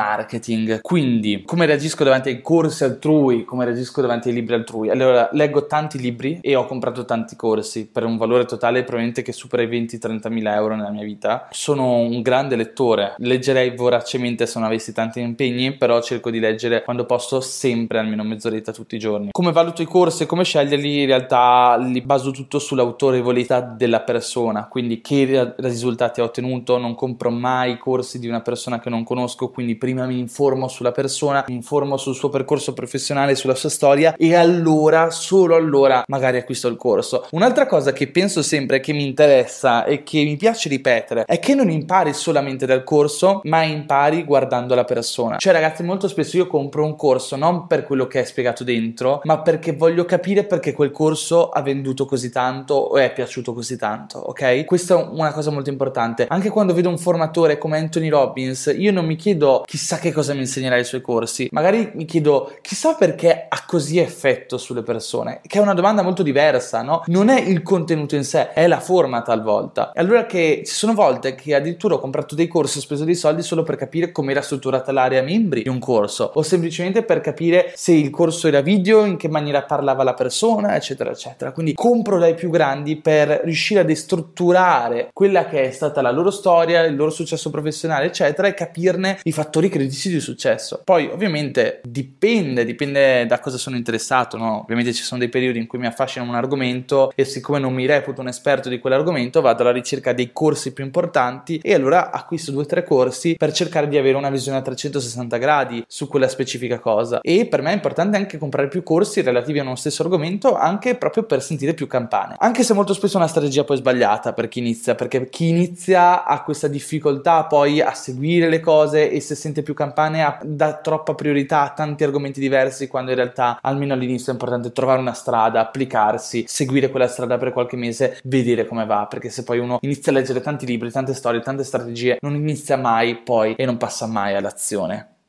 quindi 0.80 1.42
come 1.44 1.66
reagisco 1.66 2.04
davanti 2.04 2.28
ai 2.28 2.40
corsi 2.40 2.84
altrui, 2.84 3.44
come 3.44 3.64
reagisco 3.64 4.00
davanti 4.00 4.28
ai 4.28 4.34
libri 4.34 4.54
altrui. 4.54 4.90
Allora, 4.90 5.28
leggo 5.32 5.66
tanti 5.66 5.98
libri 5.98 6.38
e 6.40 6.54
ho 6.54 6.66
comprato 6.66 7.04
tanti 7.04 7.36
corsi 7.36 7.86
per 7.86 8.04
un 8.04 8.16
valore 8.16 8.44
totale 8.44 8.80
probabilmente 8.80 9.22
che 9.22 9.32
supera 9.32 9.62
i 9.62 9.68
20-30 9.68 10.30
mila 10.30 10.54
euro 10.54 10.76
nella 10.76 10.90
mia 10.90 11.04
vita. 11.04 11.48
Sono 11.50 11.98
un 11.98 12.22
grande 12.22 12.56
lettore, 12.56 13.14
leggerei 13.18 13.74
voracemente 13.74 14.46
se 14.46 14.58
non 14.58 14.68
avessi 14.68 14.92
tanti 14.92 15.20
impegni, 15.20 15.76
però 15.76 16.00
cerco 16.00 16.30
di 16.30 16.38
leggere 16.38 16.82
quando 16.82 17.04
posso 17.04 17.40
sempre 17.40 17.98
almeno 17.98 18.24
mezz'oretta 18.24 18.72
tutti 18.72 18.96
i 18.96 18.98
giorni. 18.98 19.28
Come 19.32 19.52
valuto 19.52 19.82
i 19.82 19.86
corsi 19.86 20.22
e 20.24 20.26
come 20.26 20.44
sceglierli? 20.44 21.00
In 21.00 21.06
realtà 21.06 21.76
li 21.76 22.00
baso 22.00 22.30
tutto 22.30 22.58
sull'autorevolezza 22.58 23.60
della 23.60 24.00
persona, 24.00 24.66
quindi 24.68 25.00
che 25.00 25.54
risultati 25.58 26.20
ha 26.20 26.24
ottenuto, 26.24 26.78
non 26.78 26.94
compro 26.94 27.30
mai 27.30 27.78
corsi 27.78 28.18
di 28.18 28.28
una 28.28 28.40
persona 28.40 28.80
che 28.80 28.90
non 28.90 29.04
conosco, 29.04 29.50
quindi 29.50 29.76
prima 29.76 29.89
mi 29.94 30.18
informo 30.18 30.68
sulla 30.68 30.92
persona, 30.92 31.44
mi 31.48 31.54
informo 31.54 31.96
sul 31.96 32.14
suo 32.14 32.28
percorso 32.28 32.72
professionale, 32.72 33.34
sulla 33.34 33.54
sua 33.54 33.68
storia 33.68 34.14
e 34.16 34.34
allora, 34.34 35.10
solo 35.10 35.54
allora, 35.54 36.04
magari 36.06 36.38
acquisto 36.38 36.68
il 36.68 36.76
corso. 36.76 37.26
Un'altra 37.32 37.66
cosa 37.66 37.92
che 37.92 38.08
penso 38.08 38.42
sempre 38.42 38.80
che 38.80 38.92
mi 38.92 39.06
interessa 39.06 39.84
e 39.84 40.02
che 40.02 40.22
mi 40.24 40.36
piace 40.36 40.68
ripetere 40.68 41.24
è 41.24 41.38
che 41.38 41.54
non 41.54 41.70
impari 41.70 42.12
solamente 42.12 42.66
dal 42.66 42.84
corso, 42.84 43.40
ma 43.44 43.62
impari 43.62 44.24
guardando 44.24 44.74
la 44.74 44.84
persona. 44.84 45.36
Cioè, 45.38 45.52
ragazzi, 45.52 45.82
molto 45.82 46.08
spesso 46.08 46.36
io 46.36 46.46
compro 46.46 46.84
un 46.84 46.96
corso 46.96 47.36
non 47.36 47.66
per 47.66 47.84
quello 47.84 48.06
che 48.06 48.20
è 48.20 48.24
spiegato 48.24 48.64
dentro, 48.64 49.20
ma 49.24 49.40
perché 49.40 49.72
voglio 49.72 50.04
capire 50.04 50.44
perché 50.44 50.72
quel 50.72 50.90
corso 50.90 51.48
ha 51.48 51.62
venduto 51.62 52.04
così 52.04 52.30
tanto 52.30 52.74
o 52.74 52.96
è 52.96 53.12
piaciuto 53.12 53.52
così 53.52 53.76
tanto, 53.76 54.18
ok? 54.18 54.64
Questa 54.64 54.98
è 54.98 55.08
una 55.10 55.32
cosa 55.32 55.50
molto 55.50 55.70
importante. 55.70 56.26
Anche 56.28 56.50
quando 56.50 56.74
vedo 56.74 56.88
un 56.88 56.98
formatore 56.98 57.58
come 57.58 57.78
Anthony 57.78 58.08
Robbins, 58.08 58.74
io 58.76 58.92
non 58.92 59.06
mi 59.06 59.16
chiedo 59.16 59.64
chissà 59.80 59.98
che 59.98 60.12
cosa 60.12 60.34
mi 60.34 60.40
insegnerà 60.40 60.74
ai 60.74 60.84
suoi 60.84 61.00
corsi, 61.00 61.48
magari 61.52 61.90
mi 61.94 62.04
chiedo 62.04 62.54
chissà 62.60 62.96
perché 62.96 63.39
ha 63.52 63.64
così 63.66 63.98
effetto 63.98 64.58
sulle 64.58 64.82
persone, 64.82 65.40
che 65.44 65.58
è 65.58 65.60
una 65.60 65.74
domanda 65.74 66.02
molto 66.02 66.22
diversa, 66.22 66.82
no? 66.82 67.02
Non 67.06 67.28
è 67.28 67.40
il 67.40 67.62
contenuto 67.62 68.14
in 68.14 68.22
sé, 68.22 68.52
è 68.52 68.68
la 68.68 68.78
forma 68.78 69.22
talvolta. 69.22 69.90
E 69.92 70.00
allora 70.00 70.24
che 70.24 70.62
ci 70.64 70.72
sono 70.72 70.94
volte 70.94 71.34
che 71.34 71.54
addirittura 71.56 71.96
ho 71.96 71.98
comprato 71.98 72.36
dei 72.36 72.46
corsi, 72.46 72.78
ho 72.78 72.80
speso 72.80 73.04
dei 73.04 73.16
soldi 73.16 73.42
solo 73.42 73.64
per 73.64 73.74
capire 73.74 74.12
come 74.12 74.30
era 74.30 74.40
strutturata 74.40 74.92
l'area 74.92 75.22
membri 75.22 75.62
di 75.62 75.68
un 75.68 75.80
corso, 75.80 76.30
o 76.32 76.42
semplicemente 76.42 77.02
per 77.02 77.20
capire 77.20 77.72
se 77.74 77.92
il 77.92 78.10
corso 78.10 78.46
era 78.46 78.60
video, 78.60 79.04
in 79.04 79.16
che 79.16 79.28
maniera 79.28 79.62
parlava 79.62 80.04
la 80.04 80.14
persona, 80.14 80.76
eccetera, 80.76 81.10
eccetera. 81.10 81.50
Quindi 81.50 81.72
compro 81.74 82.18
dai 82.18 82.34
più 82.34 82.50
grandi 82.50 83.00
per 83.00 83.40
riuscire 83.42 83.80
a 83.80 83.84
destrutturare 83.84 85.10
quella 85.12 85.46
che 85.46 85.64
è 85.64 85.70
stata 85.72 86.00
la 86.00 86.12
loro 86.12 86.30
storia, 86.30 86.84
il 86.84 86.94
loro 86.94 87.10
successo 87.10 87.50
professionale, 87.50 88.06
eccetera, 88.06 88.46
e 88.46 88.54
capirne 88.54 89.18
i 89.24 89.32
fattori 89.32 89.68
critici 89.68 90.08
di 90.08 90.20
successo. 90.20 90.82
Poi, 90.84 91.06
ovviamente, 91.06 91.80
dipende, 91.82 92.64
dipende 92.64 93.26
da 93.26 93.38
cosa 93.40 93.58
sono 93.58 93.76
interessato, 93.76 94.36
no? 94.36 94.60
Ovviamente 94.60 94.92
ci 94.92 95.02
sono 95.02 95.20
dei 95.20 95.28
periodi 95.28 95.58
in 95.58 95.66
cui 95.66 95.78
mi 95.78 95.86
affascina 95.86 96.24
un 96.24 96.34
argomento 96.34 97.12
e 97.14 97.24
siccome 97.24 97.58
non 97.58 97.74
mi 97.74 97.86
reputo 97.86 98.20
un 98.20 98.28
esperto 98.28 98.68
di 98.68 98.78
quell'argomento, 98.78 99.40
vado 99.40 99.62
alla 99.62 99.72
ricerca 99.72 100.12
dei 100.12 100.30
corsi 100.32 100.72
più 100.72 100.84
importanti 100.84 101.60
e 101.62 101.74
allora 101.74 102.10
acquisto 102.10 102.52
due 102.52 102.62
o 102.62 102.66
tre 102.66 102.84
corsi 102.84 103.34
per 103.36 103.52
cercare 103.52 103.88
di 103.88 103.96
avere 103.96 104.16
una 104.16 104.30
visione 104.30 104.58
a 104.58 104.62
360 104.62 105.36
gradi 105.38 105.84
su 105.86 106.08
quella 106.08 106.28
specifica 106.28 106.78
cosa. 106.78 107.20
E 107.22 107.46
per 107.46 107.62
me 107.62 107.70
è 107.70 107.74
importante 107.74 108.16
anche 108.16 108.38
comprare 108.38 108.68
più 108.68 108.82
corsi 108.82 109.22
relativi 109.22 109.58
a 109.58 109.62
uno 109.62 109.76
stesso 109.76 110.02
argomento, 110.02 110.54
anche 110.54 110.94
proprio 110.94 111.24
per 111.24 111.42
sentire 111.42 111.74
più 111.74 111.86
campane. 111.86 112.36
Anche 112.38 112.62
se 112.62 112.74
molto 112.74 112.94
spesso 112.94 113.14
è 113.14 113.16
una 113.18 113.28
strategia 113.28 113.64
poi 113.64 113.76
sbagliata 113.76 114.32
per 114.32 114.48
chi 114.48 114.58
inizia, 114.58 114.94
perché 114.94 115.28
chi 115.28 115.48
inizia 115.48 116.24
ha 116.24 116.42
questa 116.42 116.68
difficoltà 116.68 117.44
poi 117.44 117.80
a 117.80 117.94
seguire 117.94 118.48
le 118.48 118.60
cose 118.60 119.10
e 119.10 119.20
se 119.20 119.34
sente 119.34 119.62
più 119.62 119.74
campane 119.74 120.38
dà 120.42 120.74
troppa 120.74 121.14
priorità 121.14 121.62
a 121.62 121.70
tanti 121.70 122.04
argomenti 122.04 122.40
diversi 122.40 122.86
quando 122.86 123.10
in 123.10 123.16
realtà 123.16 123.29
almeno 123.60 123.94
all'inizio 123.94 124.30
è 124.30 124.32
importante 124.32 124.72
trovare 124.72 125.00
una 125.00 125.12
strada, 125.12 125.60
applicarsi, 125.60 126.44
seguire 126.46 126.90
quella 126.90 127.08
strada 127.08 127.38
per 127.38 127.52
qualche 127.52 127.76
mese, 127.76 128.18
vedere 128.24 128.66
come 128.66 128.86
va, 128.86 129.06
perché 129.06 129.28
se 129.30 129.44
poi 129.44 129.58
uno 129.58 129.78
inizia 129.82 130.12
a 130.12 130.14
leggere 130.14 130.40
tanti 130.40 130.66
libri, 130.66 130.90
tante 130.90 131.14
storie, 131.14 131.40
tante 131.40 131.64
strategie, 131.64 132.18
non 132.20 132.34
inizia 132.34 132.76
mai 132.76 133.16
poi 133.16 133.54
e 133.54 133.64
non 133.64 133.76
passa 133.76 134.06
mai 134.06 134.34
all'azione. 134.34 135.19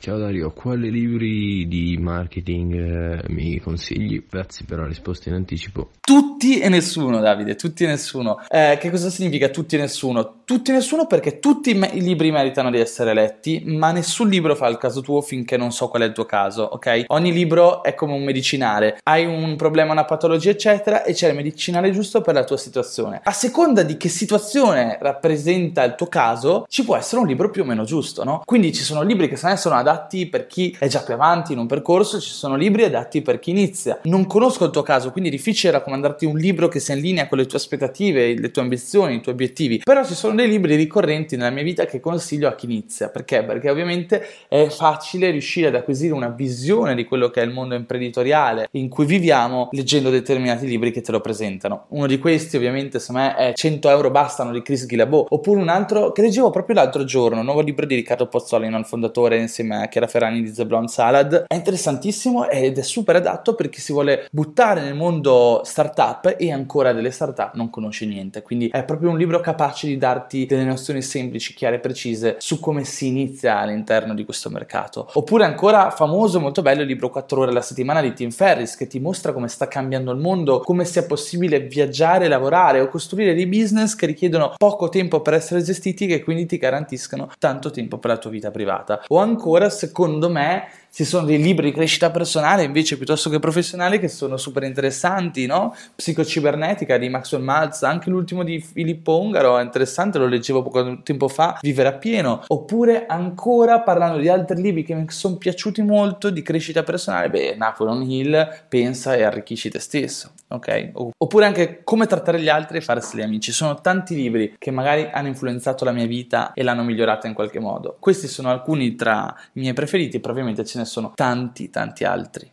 Ciao 0.00 0.16
Dario, 0.16 0.52
quali 0.52 0.92
libri 0.92 1.66
di 1.66 1.98
marketing 2.00 2.72
eh, 2.72 3.22
mi 3.30 3.58
consigli? 3.58 4.24
Grazie 4.30 4.64
per 4.64 4.78
la 4.78 4.86
risposta 4.86 5.28
in 5.28 5.34
anticipo. 5.34 5.90
Tutti 6.00 6.60
e 6.60 6.68
nessuno, 6.68 7.18
Davide, 7.18 7.56
tutti 7.56 7.82
e 7.82 7.88
nessuno. 7.88 8.38
Eh, 8.48 8.78
che 8.80 8.90
cosa 8.90 9.10
significa 9.10 9.48
tutti 9.48 9.74
e 9.74 9.80
nessuno? 9.80 10.44
Tutti 10.44 10.70
e 10.70 10.74
nessuno 10.74 11.08
perché 11.08 11.40
tutti 11.40 11.70
i 11.70 12.00
libri 12.00 12.30
meritano 12.30 12.70
di 12.70 12.78
essere 12.78 13.12
letti, 13.12 13.64
ma 13.66 13.90
nessun 13.90 14.28
libro 14.28 14.54
fa 14.54 14.68
il 14.68 14.78
caso 14.78 15.00
tuo 15.00 15.20
finché 15.20 15.56
non 15.56 15.72
so 15.72 15.88
qual 15.88 16.02
è 16.02 16.04
il 16.06 16.12
tuo 16.12 16.24
caso, 16.24 16.62
ok? 16.62 17.04
Ogni 17.08 17.32
libro 17.32 17.82
è 17.82 17.94
come 17.94 18.12
un 18.14 18.22
medicinale. 18.22 19.00
Hai 19.02 19.26
un 19.26 19.56
problema, 19.56 19.90
una 19.90 20.04
patologia, 20.04 20.50
eccetera, 20.50 21.02
e 21.02 21.12
c'è 21.12 21.28
il 21.28 21.34
medicinale 21.34 21.90
giusto 21.90 22.20
per 22.20 22.34
la 22.34 22.44
tua 22.44 22.56
situazione. 22.56 23.20
A 23.24 23.32
seconda 23.32 23.82
di 23.82 23.96
che 23.96 24.08
situazione 24.08 24.96
rappresenta 25.00 25.82
il 25.82 25.96
tuo 25.96 26.06
caso, 26.06 26.66
ci 26.68 26.84
può 26.84 26.96
essere 26.96 27.20
un 27.20 27.26
libro 27.26 27.50
più 27.50 27.62
o 27.62 27.66
meno 27.66 27.82
giusto, 27.82 28.22
no? 28.22 28.42
Quindi 28.44 28.72
ci 28.72 28.84
sono 28.84 29.02
libri 29.02 29.28
che 29.28 29.36
sono 29.36 29.74
adatti 29.88 30.26
per 30.26 30.46
chi 30.46 30.76
è 30.78 30.86
già 30.86 31.02
più 31.02 31.14
avanti 31.14 31.52
in 31.52 31.58
un 31.58 31.66
percorso, 31.66 32.20
ci 32.20 32.30
sono 32.30 32.56
libri 32.56 32.84
adatti 32.84 33.22
per 33.22 33.38
chi 33.38 33.50
inizia. 33.50 33.98
Non 34.02 34.26
conosco 34.26 34.66
il 34.66 34.70
tuo 34.70 34.82
caso, 34.82 35.10
quindi 35.10 35.30
è 35.30 35.32
difficile 35.32 35.72
raccomandarti 35.72 36.26
un 36.26 36.36
libro 36.36 36.68
che 36.68 36.80
sia 36.80 36.94
in 36.94 37.00
linea 37.00 37.26
con 37.26 37.38
le 37.38 37.46
tue 37.46 37.58
aspettative, 37.58 38.38
le 38.38 38.50
tue 38.50 38.62
ambizioni, 38.62 39.14
i 39.14 39.20
tuoi 39.20 39.34
obiettivi. 39.34 39.80
Però 39.82 40.04
ci 40.04 40.14
sono 40.14 40.34
dei 40.34 40.48
libri 40.48 40.76
ricorrenti 40.76 41.36
nella 41.36 41.50
mia 41.50 41.62
vita 41.62 41.86
che 41.86 42.00
consiglio 42.00 42.48
a 42.48 42.54
chi 42.54 42.66
inizia. 42.66 43.08
Perché? 43.08 43.42
Perché 43.44 43.70
ovviamente 43.70 44.26
è 44.48 44.68
facile 44.68 45.30
riuscire 45.30 45.68
ad 45.68 45.74
acquisire 45.74 46.12
una 46.12 46.28
visione 46.28 46.94
di 46.94 47.04
quello 47.04 47.30
che 47.30 47.40
è 47.40 47.44
il 47.44 47.50
mondo 47.50 47.74
imprenditoriale 47.74 48.68
in 48.72 48.88
cui 48.88 49.06
viviamo 49.06 49.68
leggendo 49.72 50.10
determinati 50.10 50.66
libri 50.66 50.90
che 50.90 51.00
te 51.00 51.12
lo 51.12 51.20
presentano. 51.20 51.86
Uno 51.88 52.06
di 52.06 52.18
questi, 52.18 52.56
ovviamente, 52.56 52.98
secondo 52.98 53.22
me 53.22 53.36
è 53.36 53.52
100 53.54 53.88
euro 53.88 54.10
bastano 54.10 54.52
di 54.52 54.62
Chris 54.62 54.86
Guillebeau, 54.86 55.26
oppure 55.28 55.60
un 55.60 55.68
altro 55.68 56.12
che 56.12 56.22
leggevo 56.22 56.50
proprio 56.50 56.76
l'altro 56.76 57.04
giorno, 57.04 57.42
nuovo 57.42 57.60
libro 57.60 57.86
di 57.86 57.94
Riccardo 57.94 58.26
Pozzolino, 58.26 58.78
il 58.78 58.84
fondatore 58.84 59.38
insieme 59.38 59.76
a 59.76 59.77
Chiara 59.86 60.06
Ferrani 60.06 60.42
di 60.42 60.52
The 60.52 60.66
Blonde 60.66 60.90
Salad. 60.90 61.44
È 61.46 61.54
interessantissimo 61.54 62.48
ed 62.48 62.78
è 62.78 62.82
super 62.82 63.16
adatto 63.16 63.54
per 63.54 63.68
chi 63.68 63.80
si 63.80 63.92
vuole 63.92 64.26
buttare 64.30 64.80
nel 64.80 64.94
mondo 64.94 65.62
startup 65.64 66.34
e 66.38 66.52
ancora 66.52 66.92
delle 66.92 67.10
startup 67.10 67.54
non 67.54 67.70
conosce 67.70 68.06
niente. 68.06 68.42
Quindi 68.42 68.68
è 68.68 68.84
proprio 68.84 69.10
un 69.10 69.18
libro 69.18 69.40
capace 69.40 69.86
di 69.86 69.96
darti 69.96 70.46
delle 70.46 70.64
nozioni 70.64 71.02
semplici, 71.02 71.54
chiare 71.54 71.76
e 71.76 71.80
precise 71.80 72.36
su 72.38 72.58
come 72.60 72.84
si 72.84 73.06
inizia 73.06 73.58
all'interno 73.58 74.14
di 74.14 74.24
questo 74.24 74.50
mercato. 74.50 75.08
Oppure 75.14 75.44
ancora 75.44 75.90
famoso, 75.90 76.40
molto 76.40 76.62
bello 76.62 76.82
il 76.82 76.88
libro 76.88 77.10
4 77.10 77.40
ore 77.40 77.50
alla 77.50 77.60
settimana 77.60 78.00
di 78.00 78.12
Tim 78.12 78.30
Ferris 78.30 78.76
che 78.76 78.86
ti 78.86 78.98
mostra 78.98 79.32
come 79.32 79.48
sta 79.48 79.68
cambiando 79.68 80.10
il 80.10 80.18
mondo, 80.18 80.60
come 80.60 80.84
sia 80.84 81.04
possibile 81.04 81.60
viaggiare, 81.60 82.28
lavorare 82.28 82.80
o 82.80 82.88
costruire 82.88 83.34
dei 83.34 83.46
business 83.46 83.94
che 83.94 84.06
richiedono 84.06 84.54
poco 84.56 84.88
tempo 84.88 85.20
per 85.20 85.34
essere 85.34 85.62
gestiti 85.62 86.04
e 86.04 86.08
che 86.08 86.24
quindi 86.24 86.46
ti 86.46 86.56
garantiscono 86.56 87.30
tanto 87.38 87.70
tempo 87.70 87.98
per 87.98 88.10
la 88.10 88.18
tua 88.18 88.30
vita 88.30 88.50
privata. 88.50 89.02
O 89.08 89.18
ancora, 89.18 89.67
secondo 89.70 90.28
me, 90.28 90.64
ci 90.92 91.04
sono 91.04 91.26
dei 91.26 91.40
libri 91.40 91.66
di 91.66 91.72
crescita 91.72 92.10
personale 92.10 92.64
invece 92.64 92.96
piuttosto 92.96 93.30
che 93.30 93.38
professionale 93.38 93.98
che 93.98 94.08
sono 94.08 94.36
super 94.36 94.64
interessanti, 94.64 95.46
no? 95.46 95.74
Psicocibernetica 95.94 96.96
di 96.98 97.08
Maxwell 97.08 97.42
Maltz, 97.42 97.82
anche 97.82 98.10
l'ultimo 98.10 98.42
di 98.42 98.60
Filippo 98.60 99.20
Ungaro 99.20 99.58
è 99.58 99.62
interessante, 99.62 100.18
lo 100.18 100.26
leggevo 100.26 100.62
poco 100.62 101.02
tempo 101.02 101.28
fa, 101.28 101.58
Vivere 101.60 101.88
a 101.88 101.92
pieno, 101.92 102.42
oppure 102.46 103.06
ancora 103.06 103.80
parlando 103.80 104.18
di 104.18 104.28
altri 104.28 104.60
libri 104.60 104.82
che 104.82 104.94
mi 104.94 105.04
sono 105.08 105.36
piaciuti 105.36 105.82
molto 105.82 106.30
di 106.30 106.42
crescita 106.42 106.82
personale, 106.82 107.30
beh, 107.30 107.54
Napoleon 107.56 108.02
Hill, 108.02 108.64
pensa 108.68 109.14
e 109.14 109.22
arricchisci 109.22 109.70
te 109.70 109.78
stesso, 109.78 110.32
ok? 110.48 110.90
Oppure 111.16 111.46
anche 111.46 111.80
come 111.84 112.06
trattare 112.06 112.40
gli 112.40 112.48
altri 112.48 112.78
e 112.78 112.80
farsi 112.80 113.16
gli 113.16 113.22
amici, 113.22 113.52
sono 113.52 113.80
tanti 113.80 114.14
libri 114.14 114.54
che 114.58 114.70
magari 114.70 115.08
hanno 115.12 115.28
influenzato 115.28 115.84
la 115.84 115.92
mia 115.92 116.06
vita 116.06 116.52
e 116.54 116.62
l'hanno 116.62 116.82
migliorata 116.82 117.26
in 117.26 117.34
qualche 117.34 117.60
modo. 117.60 117.96
Questi 118.00 118.26
sono 118.26 118.50
alcuni 118.50 118.94
tra 118.94 119.34
i 119.52 119.60
miei 119.60 119.74
preferiti, 119.74 120.20
probabilmente 120.20 120.64
ce 120.64 120.77
ne 120.78 120.84
sono 120.84 121.12
tanti, 121.14 121.70
tanti 121.70 122.04
altri. 122.04 122.50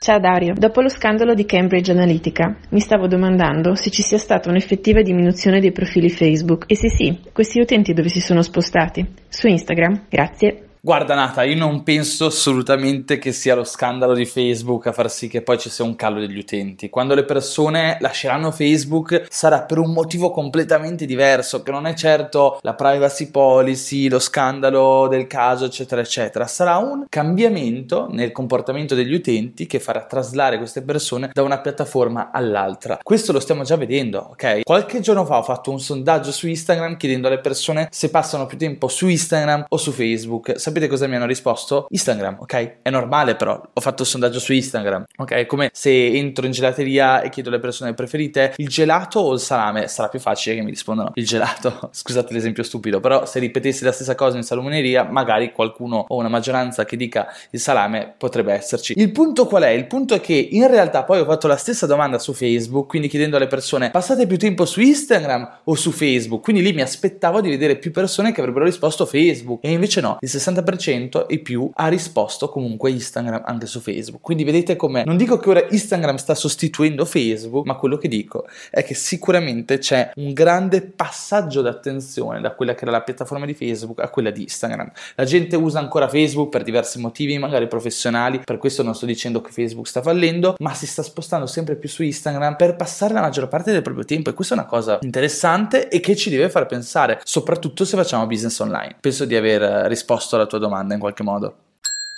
Ciao 0.00 0.20
Dario, 0.20 0.54
dopo 0.56 0.80
lo 0.80 0.88
scandalo 0.88 1.34
di 1.34 1.44
Cambridge 1.44 1.90
Analytica 1.90 2.56
mi 2.70 2.78
stavo 2.78 3.08
domandando 3.08 3.74
se 3.74 3.90
ci 3.90 4.02
sia 4.02 4.16
stata 4.16 4.48
un'effettiva 4.48 5.02
diminuzione 5.02 5.60
dei 5.60 5.72
profili 5.72 6.08
Facebook 6.08 6.64
e 6.68 6.76
se 6.76 6.88
sì, 6.88 7.20
questi 7.32 7.58
utenti 7.60 7.92
dove 7.92 8.08
si 8.08 8.20
sono 8.20 8.42
spostati? 8.42 9.04
Su 9.28 9.48
Instagram? 9.48 10.06
Grazie. 10.08 10.67
Guarda 10.80 11.16
Nata, 11.16 11.42
io 11.42 11.56
non 11.56 11.82
penso 11.82 12.26
assolutamente 12.26 13.18
che 13.18 13.32
sia 13.32 13.56
lo 13.56 13.64
scandalo 13.64 14.14
di 14.14 14.24
Facebook 14.24 14.86
a 14.86 14.92
far 14.92 15.10
sì 15.10 15.26
che 15.26 15.42
poi 15.42 15.58
ci 15.58 15.70
sia 15.70 15.84
un 15.84 15.96
calo 15.96 16.20
degli 16.20 16.38
utenti. 16.38 16.88
Quando 16.88 17.14
le 17.14 17.24
persone 17.24 17.96
lasceranno 18.00 18.52
Facebook 18.52 19.26
sarà 19.28 19.62
per 19.62 19.78
un 19.78 19.92
motivo 19.92 20.30
completamente 20.30 21.04
diverso, 21.04 21.64
che 21.64 21.72
non 21.72 21.86
è 21.86 21.94
certo 21.94 22.60
la 22.62 22.74
privacy 22.74 23.30
policy, 23.30 24.08
lo 24.08 24.20
scandalo 24.20 25.08
del 25.08 25.26
caso, 25.26 25.64
eccetera, 25.64 26.00
eccetera. 26.00 26.46
Sarà 26.46 26.76
un 26.76 27.06
cambiamento 27.08 28.06
nel 28.08 28.30
comportamento 28.30 28.94
degli 28.94 29.14
utenti 29.14 29.66
che 29.66 29.80
farà 29.80 30.04
traslare 30.04 30.58
queste 30.58 30.82
persone 30.82 31.30
da 31.32 31.42
una 31.42 31.60
piattaforma 31.60 32.30
all'altra. 32.32 33.00
Questo 33.02 33.32
lo 33.32 33.40
stiamo 33.40 33.64
già 33.64 33.74
vedendo, 33.74 34.28
ok? 34.30 34.60
Qualche 34.62 35.00
giorno 35.00 35.24
fa 35.24 35.38
ho 35.38 35.42
fatto 35.42 35.72
un 35.72 35.80
sondaggio 35.80 36.30
su 36.30 36.46
Instagram 36.46 36.96
chiedendo 36.96 37.26
alle 37.26 37.40
persone 37.40 37.88
se 37.90 38.10
passano 38.10 38.46
più 38.46 38.56
tempo 38.56 38.86
su 38.86 39.08
Instagram 39.08 39.64
o 39.68 39.76
su 39.76 39.90
Facebook 39.90 40.52
sapete 40.68 40.86
cosa 40.86 41.06
mi 41.06 41.16
hanno 41.16 41.26
risposto? 41.26 41.86
Instagram, 41.88 42.38
ok? 42.40 42.76
È 42.82 42.90
normale 42.90 43.36
però, 43.36 43.60
ho 43.72 43.80
fatto 43.80 44.02
il 44.02 44.08
sondaggio 44.08 44.38
su 44.38 44.52
Instagram, 44.52 45.04
ok? 45.16 45.46
Come 45.46 45.70
se 45.72 46.06
entro 46.06 46.44
in 46.46 46.52
gelateria 46.52 47.22
e 47.22 47.30
chiedo 47.30 47.48
alle 47.48 47.58
persone 47.58 47.94
preferite 47.94 48.52
il 48.56 48.68
gelato 48.68 49.20
o 49.20 49.32
il 49.32 49.40
salame, 49.40 49.88
sarà 49.88 50.08
più 50.08 50.20
facile 50.20 50.56
che 50.56 50.62
mi 50.62 50.70
rispondano 50.70 51.12
il 51.14 51.24
gelato. 51.24 51.88
Scusate 51.92 52.32
l'esempio 52.32 52.62
stupido, 52.62 53.00
però 53.00 53.24
se 53.24 53.38
ripetessi 53.38 53.84
la 53.84 53.92
stessa 53.92 54.14
cosa 54.14 54.36
in 54.36 54.42
salumeria, 54.42 55.04
magari 55.04 55.52
qualcuno 55.52 56.04
o 56.06 56.16
una 56.16 56.28
maggioranza 56.28 56.84
che 56.84 56.96
dica 56.96 57.28
il 57.50 57.60
salame 57.60 58.14
potrebbe 58.16 58.52
esserci. 58.52 58.92
Il 58.96 59.10
punto 59.10 59.46
qual 59.46 59.62
è? 59.62 59.70
Il 59.70 59.86
punto 59.86 60.14
è 60.14 60.20
che 60.20 60.34
in 60.34 60.66
realtà 60.68 61.04
poi 61.04 61.20
ho 61.20 61.24
fatto 61.24 61.46
la 61.46 61.56
stessa 61.56 61.86
domanda 61.86 62.18
su 62.18 62.34
Facebook, 62.34 62.88
quindi 62.88 63.08
chiedendo 63.08 63.36
alle 63.36 63.46
persone 63.46 63.90
passate 63.90 64.26
più 64.26 64.36
tempo 64.36 64.66
su 64.66 64.80
Instagram 64.80 65.60
o 65.64 65.74
su 65.74 65.90
Facebook, 65.92 66.42
quindi 66.42 66.62
lì 66.62 66.72
mi 66.72 66.82
aspettavo 66.82 67.40
di 67.40 67.48
vedere 67.48 67.76
più 67.76 67.90
persone 67.90 68.32
che 68.32 68.40
avrebbero 68.40 68.66
risposto 68.66 69.06
Facebook 69.06 69.60
e 69.64 69.70
invece 69.70 70.00
no, 70.02 70.18
il 70.20 70.28
60 70.28 70.57
60% 70.62 71.26
e 71.26 71.38
più 71.38 71.70
ha 71.74 71.88
risposto 71.88 72.48
comunque 72.48 72.90
Instagram 72.90 73.42
anche 73.44 73.66
su 73.66 73.80
Facebook. 73.80 74.22
Quindi 74.22 74.44
vedete 74.44 74.76
come 74.76 75.04
non 75.04 75.16
dico 75.16 75.38
che 75.38 75.50
ora 75.50 75.64
Instagram 75.68 76.16
sta 76.16 76.34
sostituendo 76.34 77.04
Facebook, 77.04 77.66
ma 77.66 77.76
quello 77.76 77.96
che 77.96 78.08
dico 78.08 78.46
è 78.70 78.84
che 78.84 78.94
sicuramente 78.94 79.78
c'è 79.78 80.10
un 80.16 80.32
grande 80.32 80.82
passaggio 80.82 81.62
d'attenzione 81.62 82.40
da 82.40 82.52
quella 82.54 82.74
che 82.74 82.82
era 82.82 82.92
la 82.92 83.02
piattaforma 83.02 83.46
di 83.46 83.54
Facebook 83.54 84.00
a 84.00 84.08
quella 84.08 84.30
di 84.30 84.42
Instagram. 84.42 84.90
La 85.14 85.24
gente 85.24 85.56
usa 85.56 85.78
ancora 85.78 86.08
Facebook 86.08 86.48
per 86.48 86.62
diversi 86.62 86.98
motivi, 86.98 87.38
magari 87.38 87.66
professionali, 87.68 88.40
per 88.44 88.58
questo 88.58 88.82
non 88.82 88.94
sto 88.94 89.06
dicendo 89.06 89.40
che 89.40 89.50
Facebook 89.52 89.86
sta 89.86 90.02
fallendo, 90.02 90.56
ma 90.58 90.74
si 90.74 90.86
sta 90.86 91.02
spostando 91.02 91.46
sempre 91.46 91.76
più 91.76 91.88
su 91.88 92.02
Instagram 92.02 92.56
per 92.56 92.76
passare 92.76 93.14
la 93.14 93.20
maggior 93.20 93.48
parte 93.48 93.72
del 93.72 93.82
proprio 93.82 94.04
tempo 94.04 94.30
e 94.30 94.34
questa 94.34 94.54
è 94.54 94.58
una 94.58 94.66
cosa 94.66 94.98
interessante 95.02 95.88
e 95.88 96.00
che 96.00 96.16
ci 96.16 96.30
deve 96.30 96.50
far 96.50 96.66
pensare, 96.66 97.20
soprattutto 97.22 97.84
se 97.84 97.96
facciamo 97.96 98.26
business 98.26 98.58
online. 98.58 98.96
Penso 99.00 99.24
di 99.24 99.36
aver 99.36 99.86
risposto 99.86 100.36
alla 100.36 100.46
tua 100.48 100.58
domanda 100.58 100.94
in 100.94 101.00
qualche 101.00 101.22
modo. 101.22 101.67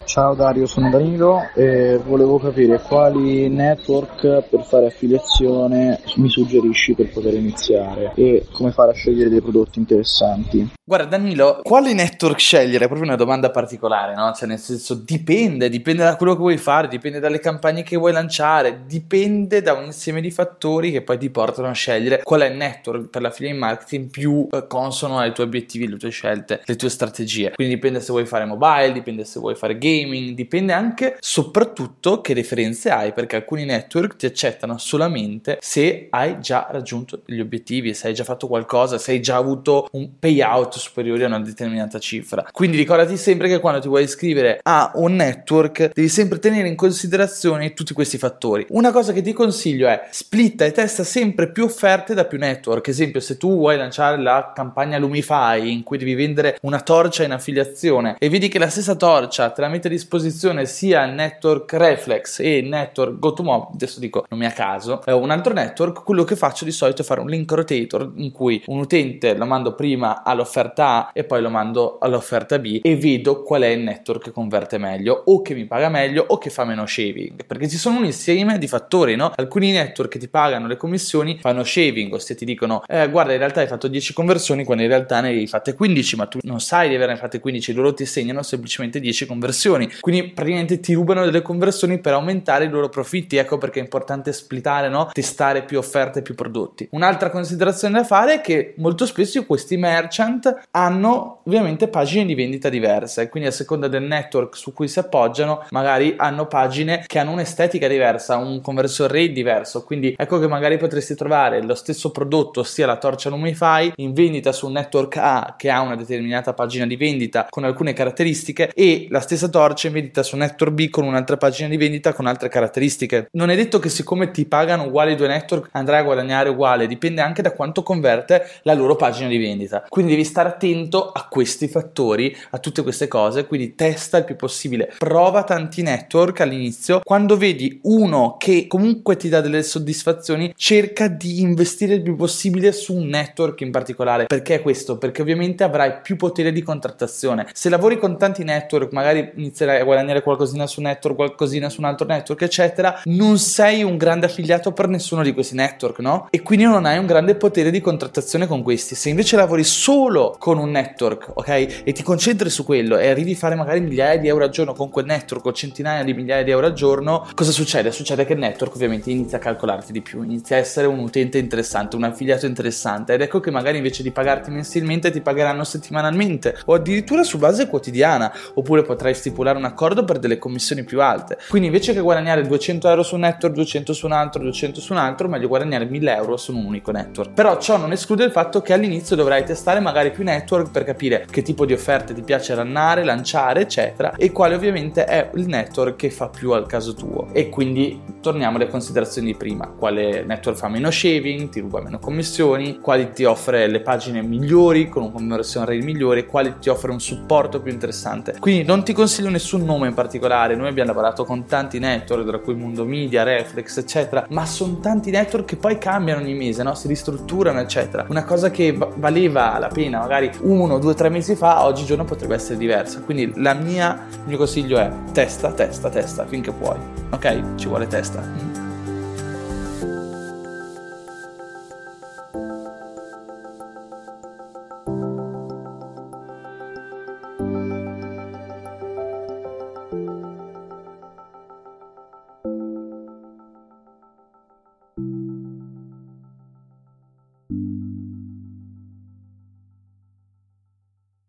Ciao 0.05 0.35
Dario, 0.35 0.67
sono 0.67 0.91
Danilo 0.91 1.51
e 1.55 2.01
volevo 2.05 2.39
capire 2.39 2.81
quali 2.81 3.49
network 3.49 4.49
per 4.49 4.65
fare 4.65 4.87
affiliazione 4.87 6.01
mi 6.17 6.29
suggerisci 6.29 6.95
per 6.95 7.11
poter 7.11 7.35
iniziare 7.35 8.13
e 8.15 8.47
come 8.51 8.73
fare 8.73 8.91
a 8.91 8.95
scegliere 8.95 9.29
dei 9.29 9.41
prodotti 9.43 9.79
interessanti. 9.79 10.69
Guarda 10.83 11.17
Danilo, 11.17 11.61
quali 11.63 11.95
network 11.95 12.41
scegliere? 12.41 12.87
È 12.87 12.89
proprio 12.89 13.07
una 13.07 13.17
domanda 13.17 13.51
particolare, 13.51 14.15
no? 14.17 14.33
Cioè 14.33 14.49
nel 14.49 14.59
senso 14.59 14.95
dipende, 14.95 15.69
dipende 15.69 16.03
da 16.03 16.17
quello 16.17 16.33
che 16.33 16.41
vuoi 16.41 16.57
fare, 16.57 16.89
dipende 16.89 17.21
dalle 17.21 17.39
campagne 17.39 17.85
che 17.85 17.97
vuoi 17.97 18.11
lanciare, 18.11 18.83
dipende 18.87 19.63
da 19.63 19.75
un 19.75 19.85
insieme 19.85 20.21
di 20.21 20.33
fattori 20.33 20.91
che 20.91 21.03
poi 21.03 21.19
ti 21.19 21.31
portano 21.31 21.69
a 21.69 21.73
scegliere 21.73 22.23
qual 22.25 22.41
è 22.41 22.49
il 22.49 22.57
network 22.57 23.09
per 23.09 23.23
l'affiliate 23.23 23.57
marketing 23.57 24.11
più 24.11 24.49
eh, 24.51 24.67
consono 24.67 25.19
ai 25.19 25.33
tuoi 25.33 25.47
obiettivi, 25.47 25.85
alle 25.85 25.99
tue 25.99 26.11
scelte, 26.11 26.63
le 26.65 26.75
tue 26.75 26.89
strategie. 26.89 27.53
Quindi 27.55 27.75
dipende 27.75 28.01
se 28.01 28.11
vuoi 28.11 28.27
fare 28.27 28.45
mobile, 28.45 28.91
dipende 28.91 29.25
se 29.25 29.39
vuoi 29.39 29.55
fare 29.55 29.79
gaming, 29.90 30.35
dipende 30.35 30.72
anche 30.72 31.16
soprattutto 31.20 32.20
che 32.20 32.35
referenze 32.35 32.90
hai, 32.90 33.12
perché 33.12 33.37
alcuni 33.37 33.64
network 33.64 34.16
ti 34.16 34.26
accettano 34.26 34.79
solamente 34.79 35.59
se 35.61 36.07
hai 36.11 36.40
già 36.40 36.68
raggiunto 36.70 37.22
gli 37.26 37.40
obiettivi, 37.40 37.94
se 37.94 38.09
hai 38.09 38.14
già 38.14 38.24
fatto 38.24 38.46
qualcosa, 38.46 38.98
se 38.98 39.12
hai 39.12 39.20
già 39.20 39.37
avuto 39.37 39.88
un 39.92 40.18
payout 40.18 40.76
superiore 40.76 41.24
a 41.24 41.26
una 41.29 41.40
determinata 41.40 41.98
cifra. 41.98 42.46
Quindi 42.50 42.76
ricordati 42.76 43.16
sempre 43.16 43.48
che 43.48 43.59
quando 43.59 43.81
ti 43.81 43.88
vuoi 43.88 44.05
iscrivere 44.05 44.61
a 44.62 44.92
un 44.94 45.16
network 45.16 45.92
devi 45.92 46.09
sempre 46.09 46.38
tenere 46.38 46.68
in 46.68 46.76
considerazione 46.76 47.74
tutti 47.74 47.92
questi 47.92 48.18
fattori. 48.18 48.66
Una 48.70 48.92
cosa 48.92 49.12
che 49.12 49.22
ti 49.22 49.33
consiglio 49.33 49.88
è 49.88 50.09
splitta 50.11 50.64
e 50.64 50.72
testa 50.72 51.05
sempre 51.05 51.50
più 51.50 51.64
offerte 51.64 52.14
da 52.14 52.24
più 52.24 52.38
network. 52.38 52.88
Esempio, 52.88 53.20
se 53.20 53.37
tu 53.37 53.57
vuoi 53.57 53.76
lanciare 53.76 54.20
la 54.20 54.53
campagna 54.55 54.98
Lumify 54.98 55.72
in 55.72 55.83
cui 55.83 55.98
devi 55.98 56.14
vendere 56.14 56.59
una 56.62 56.81
torcia 56.81 57.24
in 57.24 57.33
affiliazione 57.33 58.16
e 58.18 58.29
vedi 58.29 58.48
che 58.48 58.59
la 58.59 58.68
stessa 58.68 58.94
torcia 58.94 59.50
te 59.50 59.61
la 59.61 59.68
mette 59.81 59.88
a 59.88 59.90
disposizione 59.90 60.66
sia 60.66 61.07
network 61.07 61.73
Reflex 61.73 62.40
e 62.40 62.61
network 62.61 63.19
GoToMob, 63.19 63.71
adesso 63.73 63.99
dico 63.99 64.27
non 64.29 64.38
mi 64.38 64.45
a 64.45 64.51
caso, 64.53 65.03
è 65.03 65.12
un 65.12 65.31
altro 65.31 65.55
network, 65.55 66.05
quello 66.05 66.25
che 66.25 66.37
faccio 66.37 66.66
di 66.66 66.71
solito 66.71 67.01
è 67.01 67.05
fare 67.05 67.21
un 67.21 67.29
link 67.29 67.51
rotator 67.51 68.12
in 68.16 68.31
cui 68.31 68.62
un 68.66 68.81
utente 68.81 69.35
lo 69.35 69.47
mando 69.47 69.75
prima 69.75 70.23
all'offerta 70.23 70.87
A 70.87 71.11
e 71.14 71.25
poi 71.25 71.40
lo 71.40 71.49
mando 71.49 71.97
all'offerta 71.99 72.59
B 72.59 72.81
e 72.83 72.97
vedo 72.97 73.43
qual 73.43 73.62
è 73.62 73.69
il 73.69 73.81
network 73.81 74.25
che 74.25 74.33
converte 74.33 74.77
meglio 74.77 75.23
o 75.27 75.40
che 75.40 75.55
mi 75.55 75.64
paga 75.64 75.88
meglio 75.88 76.25
o 76.29 76.37
che 76.37 76.51
fa 76.51 76.64
meno 76.64 76.85
shaving 76.85 77.47
perché 77.47 77.69
ci 77.69 77.79
sono 77.79 77.99
un 77.99 78.05
insieme 78.05 78.59
di 78.59 78.69
fattori 78.69 79.16
no? 79.16 79.33
alcuni 79.35 79.71
network 79.73 80.11
che 80.11 80.19
ti 80.19 80.29
pagano 80.29 80.66
le 80.66 80.77
commissioni 80.77 81.38
fanno 81.40 81.64
shaving 81.64 82.12
ossia 82.12 82.35
ti 82.35 82.45
dicono 82.45 82.83
eh, 82.87 83.09
guarda 83.09 83.33
in 83.33 83.38
realtà 83.38 83.61
hai 83.61 83.66
fatto 83.66 83.88
10 83.88 84.12
conversioni 84.12 84.64
quando 84.64 84.83
in 84.83 84.90
realtà 84.90 85.21
ne 85.21 85.29
hai 85.29 85.47
fatte 85.47 85.75
15 85.75 86.16
ma 86.16 86.27
tu 86.27 86.38
non 86.43 86.61
sai 86.61 86.90
di 86.90 86.95
averne 86.95 87.16
fatte 87.16 87.40
15 87.40 87.73
loro 87.73 87.95
ti 87.95 88.05
segnano 88.05 88.43
semplicemente 88.43 89.01
10 89.01 89.25
conversioni 89.27 89.70
quindi 90.01 90.31
praticamente 90.31 90.81
ti 90.81 90.95
rubano 90.95 91.25
delle 91.25 91.43
conversioni 91.43 91.99
per 91.99 92.15
aumentare 92.15 92.65
i 92.65 92.69
loro 92.69 92.89
profitti. 92.89 93.37
Ecco 93.37 93.59
perché 93.59 93.81
è 93.81 93.83
importante 93.83 94.33
splittare 94.33 94.89
no? 94.89 95.11
testare 95.13 95.65
più 95.65 95.79
offerte 95.79 96.23
più 96.23 96.35
prodotti. 96.35 96.89
Un'altra 96.93 97.31
considerazione 97.31 97.95
da 97.95 98.05
fare 98.05 98.35
è 98.35 98.41
che 98.41 98.75
molto 98.79 99.07
spesso 99.07 99.45
questi 99.47 99.77
merchant 99.77 100.67
hanno 100.73 101.41
ovviamente 101.45 101.89
pagine 101.89 102.25
di 102.25 102.35
vendita 102.35 102.69
diverse, 102.69 103.29
quindi 103.29 103.49
a 103.49 103.53
seconda 103.53 103.89
del 103.89 104.03
network 104.03 104.57
su 104.57 104.73
cui 104.73 104.89
si 104.89 104.99
appoggiano, 104.99 105.65
magari 105.71 106.15
hanno 106.17 106.47
pagine 106.47 107.05
che 107.07 107.19
hanno 107.19 107.33
un'estetica 107.33 107.89
diversa, 107.89 108.37
un 108.37 108.61
conversion 108.61 109.09
rate 109.09 109.33
diverso, 109.33 109.85
quindi 109.85 110.15
ecco 110.17 110.39
che 110.39 110.49
magari 110.49 110.77
potresti 110.77 111.15
trovare 111.15 111.63
lo 111.63 111.75
stesso 111.75 112.11
prodotto, 112.11 112.61
ossia 112.61 112.87
la 112.87 112.97
torcia 112.97 113.31
Lumify, 113.31 113.93
in 113.97 114.13
vendita 114.13 114.53
su 114.53 114.67
un 114.67 114.73
network 114.73 115.17
A 115.17 115.55
che 115.57 115.71
ha 115.71 115.81
una 115.81 115.97
determinata 115.97 116.53
pagina 116.53 116.87
di 116.87 116.97
vendita 116.97 117.47
con 117.49 117.65
alcune 117.65 117.93
caratteristiche 117.93 118.71
e 118.75 119.07
la 119.11 119.21
stessa 119.21 119.49
torcia 119.49 119.60
in 119.87 119.92
vendita 119.92 120.23
su 120.23 120.37
network 120.37 120.73
B 120.73 120.88
con 120.88 121.05
un'altra 121.05 121.37
pagina 121.37 121.68
di 121.68 121.77
vendita 121.77 122.12
con 122.12 122.27
altre 122.27 122.49
caratteristiche. 122.49 123.29
Non 123.33 123.51
è 123.51 123.57
detto 123.57 123.79
che 123.79 123.88
siccome 123.88 124.31
ti 124.31 124.46
pagano 124.46 124.85
uguali 124.85 125.16
due 125.16 125.29
network 125.29 125.68
andrai 125.73 126.01
a 126.01 126.05
guadagnare 126.05 126.49
uguale, 126.49 126.87
dipende 126.87 127.20
anche 127.20 127.42
da 127.42 127.53
quanto 127.53 127.83
converte 127.83 128.46
la 128.62 128.75
loro 128.75 128.96
pagina 128.96 129.29
di 129.29 129.38
vendita. 129.38 129.85
Quindi 129.88 130.12
devi 130.12 130.25
stare 130.25 130.49
attento 130.49 131.11
a 131.11 131.27
questi 131.29 131.68
fattori, 131.68 132.35
a 132.51 132.59
tutte 132.59 132.83
queste 132.83 133.09
cose, 133.09 133.46
quindi 133.46 133.75
testa 133.75 134.18
il 134.18 134.25
più 134.25 134.37
possibile, 134.37 134.92
prova 134.99 135.44
tanti 135.44 135.83
network 135.83 136.40
all'inizio, 136.40 137.01
quando 137.05 137.37
vedi 137.37 137.81
uno 137.85 138.37
che 138.38 138.66
comunque 138.66 139.16
ti 139.16 139.29
dà 139.29 139.40
delle 139.40 139.62
soddisfazioni, 139.62 140.53
cerca 140.57 141.09
di 141.09 141.40
investire 141.40 141.94
il 141.94 142.03
più 142.03 142.16
possibile 142.16 142.73
su 142.73 142.94
un 142.94 143.07
network 143.07 143.61
in 143.61 143.70
particolare. 143.70 144.27
Perché 144.27 144.61
questo? 144.61 144.99
Perché 144.99 145.23
ovviamente 145.23 145.64
avrai 145.64 146.01
più 146.03 146.16
potere 146.16 146.53
di 146.53 146.62
contrattazione. 146.62 147.46
Se 147.53 147.68
lavori 147.68 147.99
con 147.99 148.18
tanti 148.18 148.44
network, 148.44 148.92
magari 148.92 149.33
inizierai 149.51 149.81
a 149.81 149.85
guadagnare 149.85 150.23
qualcosina 150.23 150.67
su 150.67 150.81
un 150.81 150.87
network, 150.87 151.17
qualcosina 151.17 151.69
su 151.69 151.81
un 151.81 151.87
altro 151.87 152.07
network, 152.07 152.41
eccetera, 152.43 153.01
non 153.05 153.39
sei 153.39 153.83
un 153.83 153.97
grande 153.97 154.27
affiliato 154.27 154.73
per 154.73 154.89
nessuno 154.89 155.23
di 155.23 155.35
questi 155.35 155.57
network, 155.57 155.99
no? 155.99 156.29
E 156.31 156.41
quindi 156.43 156.65
non 156.65 156.87
hai 156.87 156.99
un 156.99 157.07
grande 157.07 157.35
potere 157.35 157.71
di 157.71 157.81
contrattazione 157.81 158.47
con 158.47 158.63
questi. 158.63 158.95
Se 158.95 159.09
invece 159.09 159.37
lavori 159.37 159.65
solo 159.65 160.37
con 160.39 160.59
un 160.59 160.71
network, 160.71 161.33
ok? 161.35 161.49
E 161.85 161.93
ti 161.93 162.03
concentri 162.03 162.49
su 162.49 162.65
quello 162.65 162.97
e 162.97 163.09
arrivi 163.09 163.33
a 163.33 163.37
fare 163.37 163.57
magari 163.57 163.81
migliaia 163.81 164.19
di 164.19 164.29
euro 164.29 164.45
al 164.45 164.51
giorno 164.51 164.73
con 164.73 164.89
quel 164.89 165.07
network 165.07 165.45
o 165.45 165.53
centinaia 165.53 166.05
di 166.05 166.15
migliaia 166.15 166.45
di 166.45 166.51
euro 166.51 166.67
al 166.67 166.73
giorno, 166.73 167.27
cosa 167.35 167.51
succede? 167.51 167.91
Succede 167.91 168.25
che 168.25 168.35
il 168.35 168.39
network 168.39 168.75
ovviamente 168.75 169.11
inizia 169.11 169.39
a 169.39 169.41
calcolarti 169.41 169.93
di 169.93 170.01
più, 170.01 170.23
inizia 170.23 170.57
a 170.57 170.59
essere 170.61 170.87
un 170.87 170.99
utente 171.01 171.39
interessante, 171.39 171.97
un 171.97 172.05
affiliato 172.05 172.47
interessante 172.47 173.15
ed 173.15 173.21
ecco 173.21 173.41
che 173.41 173.51
magari 173.51 173.79
invece 173.79 174.03
di 174.03 174.13
pagarti 174.13 174.51
mensilmente 174.51 175.11
ti 175.11 175.21
pagheranno 175.21 175.65
settimanalmente 175.65 176.57
o 176.67 176.75
addirittura 176.75 177.25
su 177.25 177.39
base 177.39 177.67
quotidiana 177.67 178.33
oppure 178.55 178.83
potrai 178.83 179.15
stipulare 179.31 179.57
un 179.57 179.64
accordo 179.64 180.05
per 180.05 180.19
delle 180.19 180.38
commissioni 180.38 180.85
più 180.85 181.01
alte. 181.01 181.38
Quindi 181.49 181.69
invece 181.69 181.93
che 181.93 182.01
guadagnare 182.01 182.43
200 182.43 182.88
euro 182.88 183.03
su 183.03 183.14
un 183.14 183.21
network, 183.23 183.55
200 183.55 183.93
su 183.93 184.07
un 184.07 184.12
altro, 184.12 184.43
200 184.43 184.81
su 184.81 184.93
un 184.93 184.99
altro, 184.99 185.29
meglio 185.29 185.49
guadagnare 185.49 185.87
1000 185.87 186.14
euro 186.14 186.37
su 186.37 186.55
un 186.55 186.64
unico 186.64 186.90
network. 186.90 187.33
Però 187.33 187.59
ciò 187.59 187.77
non 187.77 187.93
esclude 187.93 188.25
il 188.25 188.33
fatto 188.33 188.61
che 188.61 188.73
all'inizio 188.73 189.16
dovrai 189.16 189.45
testare 189.45 189.81
magari 189.81 190.11
più 190.11 190.25
network 190.25 190.71
per 190.71 190.85
capire 190.85 191.27
che 191.31 191.43
tipo 191.43 191.64
di 191.64 191.73
offerte 191.73 192.12
ti 192.12 192.23
piace 192.23 192.55
rannare, 192.55 193.05
lanciare, 193.05 193.61
eccetera, 193.61 194.14
e 194.16 194.33
quale 194.33 194.57
ovviamente 194.57 195.05
è 195.05 195.31
il 195.35 195.47
network 195.47 195.97
che 195.97 196.11
fa 196.11 196.29
più 196.29 196.51
al 196.51 196.66
caso 196.66 196.95
tuo. 196.95 197.29
E 197.33 197.49
quindi 197.49 198.10
torniamo 198.21 198.57
alle 198.57 198.69
considerazioni 198.69 199.29
di 199.29 199.37
prima, 199.37 199.69
quale 199.69 200.25
network 200.25 200.59
fa 200.59 200.69
meno 200.69 200.91
shaving, 200.91 201.49
ti 201.49 201.61
ruba 201.61 201.81
meno 201.81 201.99
commissioni, 201.99 202.79
quali 202.81 203.11
ti 203.13 203.25
offre 203.25 203.67
le 203.67 203.81
pagine 203.81 204.23
migliori 204.23 204.89
con 204.89 205.05
un 205.05 205.13
conversion 205.13 205.65
rate 205.65 205.83
migliore, 205.83 206.27
quali 206.27 206.55
ti 206.61 206.69
offre 206.69 206.91
un 206.91 207.01
supporto 207.01 207.61
più 207.61 207.73
interessante. 207.73 208.37
Quindi 208.39 208.65
non 208.65 208.85
ti 208.85 208.93
consiglio 208.93 209.31
nessun 209.31 209.65
nome 209.65 209.89
in 209.89 209.95
particolare, 209.95 210.55
noi 210.57 210.69
abbiamo 210.69 210.91
lavorato 210.91 211.25
con 211.25 211.47
tanti 211.47 211.79
network, 211.79 212.27
tra 212.27 212.39
cui 212.39 212.55
Mondo 212.55 212.85
Media, 212.85 213.23
Reflex, 213.23 213.79
eccetera, 213.79 214.27
ma 214.31 214.45
sono 214.47 214.79
tanti 214.81 215.11
network 215.11 215.47
che 215.47 215.57
poi 215.57 215.79
cambiano 215.79 216.21
ogni 216.21 216.35
mese, 216.35 216.63
no? 216.63 216.75
si 216.75 216.89
ristrutturano, 216.89 217.61
eccetera. 217.61 218.07
Una 218.09 218.25
cosa 218.25 218.51
che 218.51 218.77
valeva 218.97 219.59
la 219.59 219.69
pena 219.69 219.99
magari 219.99 220.31
uno, 220.41 220.79
due, 220.79 220.95
tre 220.95 221.09
mesi 221.09 221.35
fa, 221.35 221.65
oggigiorno 221.65 222.05
potrebbe 222.05 222.35
essere 222.35 222.57
diversa. 222.57 223.01
Quindi 223.01 223.33
mia, 223.35 224.07
il 224.13 224.21
mio 224.27 224.37
consiglio 224.37 224.79
è 224.79 224.91
testa, 225.13 225.53
testa, 225.53 225.89
testa 225.89 226.27
finché 226.27 226.53
puoi. 226.53 226.79
Ok? 227.11 227.55
Ci 227.57 227.69
vuole 227.69 227.87
testa. 227.87 228.10
烦。 228.12 228.70